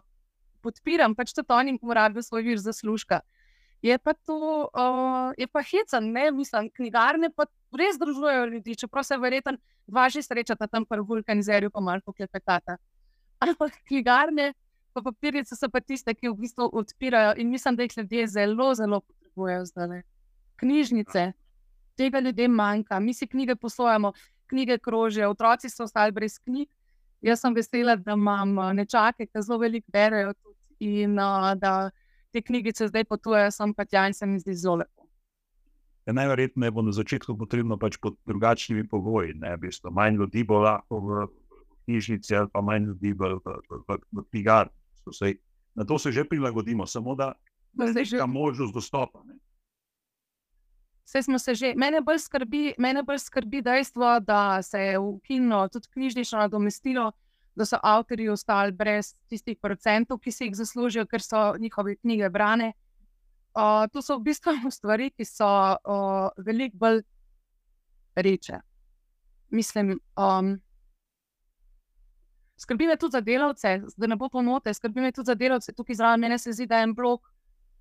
podpiram, 0.62 1.16
pač 1.18 1.34
tudi 1.34 1.54
oni 1.54 1.78
morajo 1.82 2.22
svoj 2.22 2.46
vir 2.46 2.62
zaslužka. 2.62 3.22
Je 3.84 3.96
pa 3.98 4.14
to, 4.14 4.66
uh, 4.70 5.34
je 5.38 5.46
pa 5.46 5.62
hecen, 5.62 6.12
ne 6.14 6.30
mislim, 6.34 6.70
knjigarne 6.74 7.30
pa 7.34 7.44
res 7.76 7.98
združujejo 7.98 8.46
ljudi, 8.54 8.76
čeprav 8.78 9.04
se 9.04 9.18
verjetno 9.20 9.58
dva 9.86 10.08
že 10.10 10.22
srečata 10.22 10.66
tam 10.66 10.86
pri 10.86 11.04
vulkanizerju, 11.06 11.70
pa 11.70 11.80
malo 11.80 12.14
klepetata. 12.14 12.78
Ampak 13.38 13.76
knjigarne, 13.88 14.54
pa 14.96 15.02
papirnice 15.04 15.56
so 15.56 15.68
pa 15.68 15.82
tiste, 15.84 16.14
ki 16.16 16.30
v 16.32 16.38
bistvu 16.40 16.70
odpirajo 16.72 17.34
in 17.36 17.50
mislim, 17.52 17.76
da 17.76 17.84
jih 17.84 17.98
ljudje 17.98 18.26
zelo, 18.32 18.70
zelo 18.74 19.00
potrebujejo 19.00 19.64
zdaj. 19.68 20.02
Knjižnice, 20.56 21.32
tega 22.00 22.20
ljudem 22.24 22.50
manjka, 22.56 23.00
mi 23.00 23.14
si 23.14 23.26
knjige 23.28 23.56
posojamo, 23.60 24.12
knjige 24.46 24.78
krožijo, 24.78 25.30
otroci 25.30 25.68
so 25.70 25.84
ostali 25.84 26.12
brez 26.12 26.38
knjig. 26.38 26.68
Jaz 27.20 27.40
sem 27.40 27.54
vesela, 27.54 27.96
da 27.96 28.16
imam 28.16 28.58
eh, 28.58 28.72
nečake, 28.80 29.26
ki 29.26 29.42
zelo 29.42 29.58
veliko 29.58 29.92
berejo 29.92 30.32
in 30.80 31.18
uh, 31.18 31.52
da 31.56 31.90
te 32.32 32.42
knjigice 32.42 32.88
zdaj 32.88 33.04
potujejo 33.04 33.50
sem 33.50 33.74
pa 33.74 33.84
tja 33.84 34.06
in 34.06 34.14
se 34.14 34.26
mi 34.26 34.38
zdi 34.40 34.54
zelo 34.54 34.76
lepo. 34.82 35.06
Ja, 36.06 36.12
najverjetneje 36.12 36.70
bo 36.70 36.82
na 36.86 36.92
začetku 36.92 37.36
potrebno 37.36 37.76
pač 37.76 37.96
pod 38.00 38.16
drugačnimi 38.26 38.86
pogoji. 38.88 39.34
Manj 39.90 40.16
ljudi 40.16 40.44
bo 40.44 40.60
lahko 40.62 41.00
v 41.00 41.26
knjižnici, 41.84 42.36
ali 42.36 42.48
pa 42.52 42.60
manj 42.60 42.84
ljudi 42.92 43.12
v, 43.12 43.32
v, 43.44 43.56
v, 43.88 44.24
v 45.10 45.16
knjigarni. 45.16 45.42
Na 45.76 45.84
to 45.84 45.98
se 45.98 46.12
že 46.12 46.24
prilagodimo, 46.24 46.86
samo 46.86 47.14
da 47.14 47.34
je 47.94 48.26
možnost 48.26 48.74
dostopa. 48.74 49.22
Ne? 49.24 49.36
Vse 51.04 51.22
smo 51.22 51.38
se 51.38 51.54
že. 51.54 51.74
Mene 51.76 52.00
bolj 52.00 52.18
skrbi, 52.18 52.74
mene 52.78 53.02
bolj 53.02 53.18
skrbi 53.18 53.62
dejstvo, 53.62 54.20
da 54.20 54.62
se 54.62 54.80
je 54.80 54.98
ukinilo 54.98 55.68
tudi 55.68 55.88
knjižnično 55.92 56.38
nadomestilo, 56.38 57.12
da 57.54 57.64
so 57.64 57.78
avtorji 57.82 58.28
ostali 58.28 58.72
brez 58.72 59.14
tistih 59.28 59.58
procentov, 59.62 60.18
ki 60.18 60.32
si 60.32 60.44
jih 60.44 60.56
zaslužijo, 60.56 61.06
ker 61.06 61.22
so 61.22 61.54
njihove 61.58 61.96
knjige 61.96 62.30
brane. 62.30 62.72
Uh, 63.54 63.86
to 63.92 64.02
so 64.02 64.18
v 64.18 64.22
bistvu 64.22 64.70
stvari, 64.78 65.10
ki 65.10 65.24
so 65.24 65.46
uh, 65.46 66.28
veliko 66.36 66.76
bolj 66.76 67.02
reče. 68.16 68.60
Mislim, 69.50 70.00
um, 70.16 70.56
skrbi 72.56 72.86
me 72.86 72.96
tudi 72.96 73.12
za 73.12 73.20
delavce, 73.20 73.80
da 73.96 74.06
ne 74.06 74.16
bo 74.16 74.28
pomote, 74.28 74.74
skrbi 74.74 75.00
me 75.00 75.12
tudi 75.12 75.26
za 75.26 75.34
delavce. 75.34 75.72
Tukaj 75.72 75.94
zraven 75.94 76.20
mene 76.20 76.38
se 76.38 76.52
zdi, 76.52 76.66
da 76.66 76.78
je 76.78 76.88
en 76.88 76.94
blok 76.94 77.36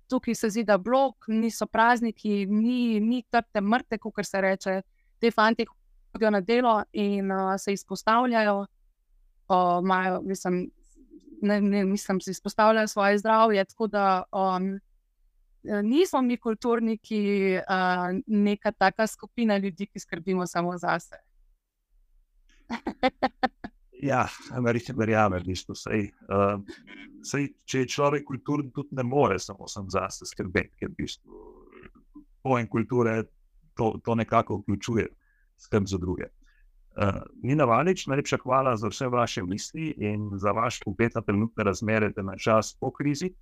tukaj 0.08 0.34
se 0.34 0.50
zdi, 0.50 0.64
da 0.64 0.78
blok, 0.78 1.24
niso 1.28 1.66
prazniki, 1.66 2.46
ni, 2.46 3.00
ni 3.00 3.22
trte 3.30 3.60
mrte, 3.60 3.98
kot 3.98 4.26
se 4.26 4.40
reče. 4.40 4.80
Te 5.20 5.30
fanti 5.30 5.66
hodijo 6.12 6.30
na 6.30 6.40
delo 6.40 6.82
in 6.92 7.32
uh, 7.32 7.54
se 7.58 7.72
izpostavljajo, 7.72 8.58
uh, 8.60 8.66
majo, 9.84 10.20
mislim, 10.22 10.70
ne, 11.42 11.60
ne, 11.60 11.84
mislim, 11.84 12.20
se 12.20 12.30
izpostavljajo 12.30 12.88
svoje 12.88 13.18
zdravje. 13.18 13.64
Tako 13.64 13.86
da 13.86 14.22
um, 14.32 14.80
nismo 15.82 16.22
mi 16.22 16.36
kulturniki, 16.36 17.58
uh, 17.58 18.20
neka 18.26 18.72
taka 18.72 19.06
skupina 19.06 19.56
ljudi, 19.58 19.86
ki 19.86 20.00
skrbimo 20.00 20.46
samo 20.46 20.78
za 20.78 20.98
Ja, 24.06 24.22
verjamem, 24.96 25.42
da 25.42 25.50
je 25.50 25.64
to 25.66 25.74
vse. 25.74 26.00
Sej, 27.26 27.48
če 27.66 27.82
je 27.82 27.90
človek 27.90 28.26
kulturen, 28.28 28.70
tudi 28.74 28.94
ne 28.98 29.02
more 29.02 29.38
samo 29.42 29.66
za 29.66 30.06
sebe 30.14 30.30
skrbeti, 30.30 30.76
ker 30.78 30.92
v 30.92 30.98
bistvu 31.02 31.46
pojem 32.46 32.68
kulture 32.70 33.24
to, 33.74 33.96
to 34.04 34.14
nekako 34.14 34.60
vključuje, 34.62 35.06
skrb 35.58 35.86
za 35.86 35.98
druge. 35.98 36.28
Uh, 36.96 37.18
Nina 37.42 37.64
Valič, 37.64 38.06
najlepša 38.06 38.38
hvala 38.44 38.76
za 38.76 38.88
vse 38.88 39.08
vaše 39.12 39.42
misli 39.44 39.90
in 39.98 40.30
za 40.40 40.52
vaš 40.56 40.80
upet 40.86 41.14
na 41.14 41.20
trenutne 41.20 41.64
razmere, 41.64 42.12
da 42.16 42.22
na 42.22 42.36
čas 42.38 42.76
po 42.80 42.90
krizi. 42.90 43.32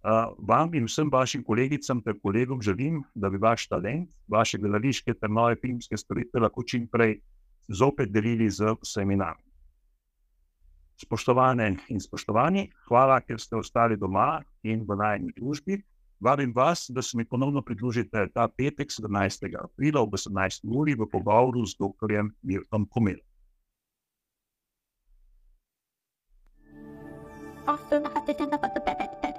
Uh, 0.00 0.32
vam 0.48 0.74
in 0.74 0.88
vsem 0.88 1.10
vašim 1.12 1.44
kolegicam 1.44 2.00
ter 2.02 2.16
kolegom 2.22 2.62
želim, 2.62 3.02
da 3.14 3.30
bi 3.30 3.38
vaš 3.38 3.68
talent, 3.68 4.10
vaše 4.28 4.58
gledališke 4.58 5.14
ter 5.14 5.30
nove 5.30 5.60
filmske 5.60 5.96
storitve 5.96 6.40
lahko 6.40 6.64
čim 6.64 6.88
prej 6.88 7.20
zopet 7.68 8.10
delili 8.10 8.50
z 8.50 8.74
vsemi 8.82 9.16
nami. 9.16 9.49
Spoštovane 11.00 11.70
in 11.88 12.00
spoštovani, 12.00 12.66
hvala, 12.88 13.22
ker 13.24 13.40
ste 13.40 13.56
ostali 13.56 13.96
doma 13.96 14.42
in 14.68 14.84
v 14.84 14.96
najni 15.00 15.32
družbi. 15.32 15.78
Vabim 16.20 16.52
vas, 16.52 16.90
da 16.92 17.02
se 17.02 17.16
mi 17.16 17.24
ponovno 17.24 17.62
pridružite 17.62 18.26
ta 18.34 18.48
petek, 18.48 18.92
17. 18.92 19.48
aprila 19.56 20.02
ob 20.04 20.12
18. 20.12 20.68
uri 20.68 20.94
v 20.94 21.08
pogovoru 21.08 21.64
z 21.64 21.80
dr. 21.80 22.28
Mirkom 22.42 22.84
Komelom. 22.92 23.24
Often 27.66 28.06
I 28.06 28.20
think 28.26 28.52
about 28.52 28.74
the 28.74 28.80
bad. 28.84 29.29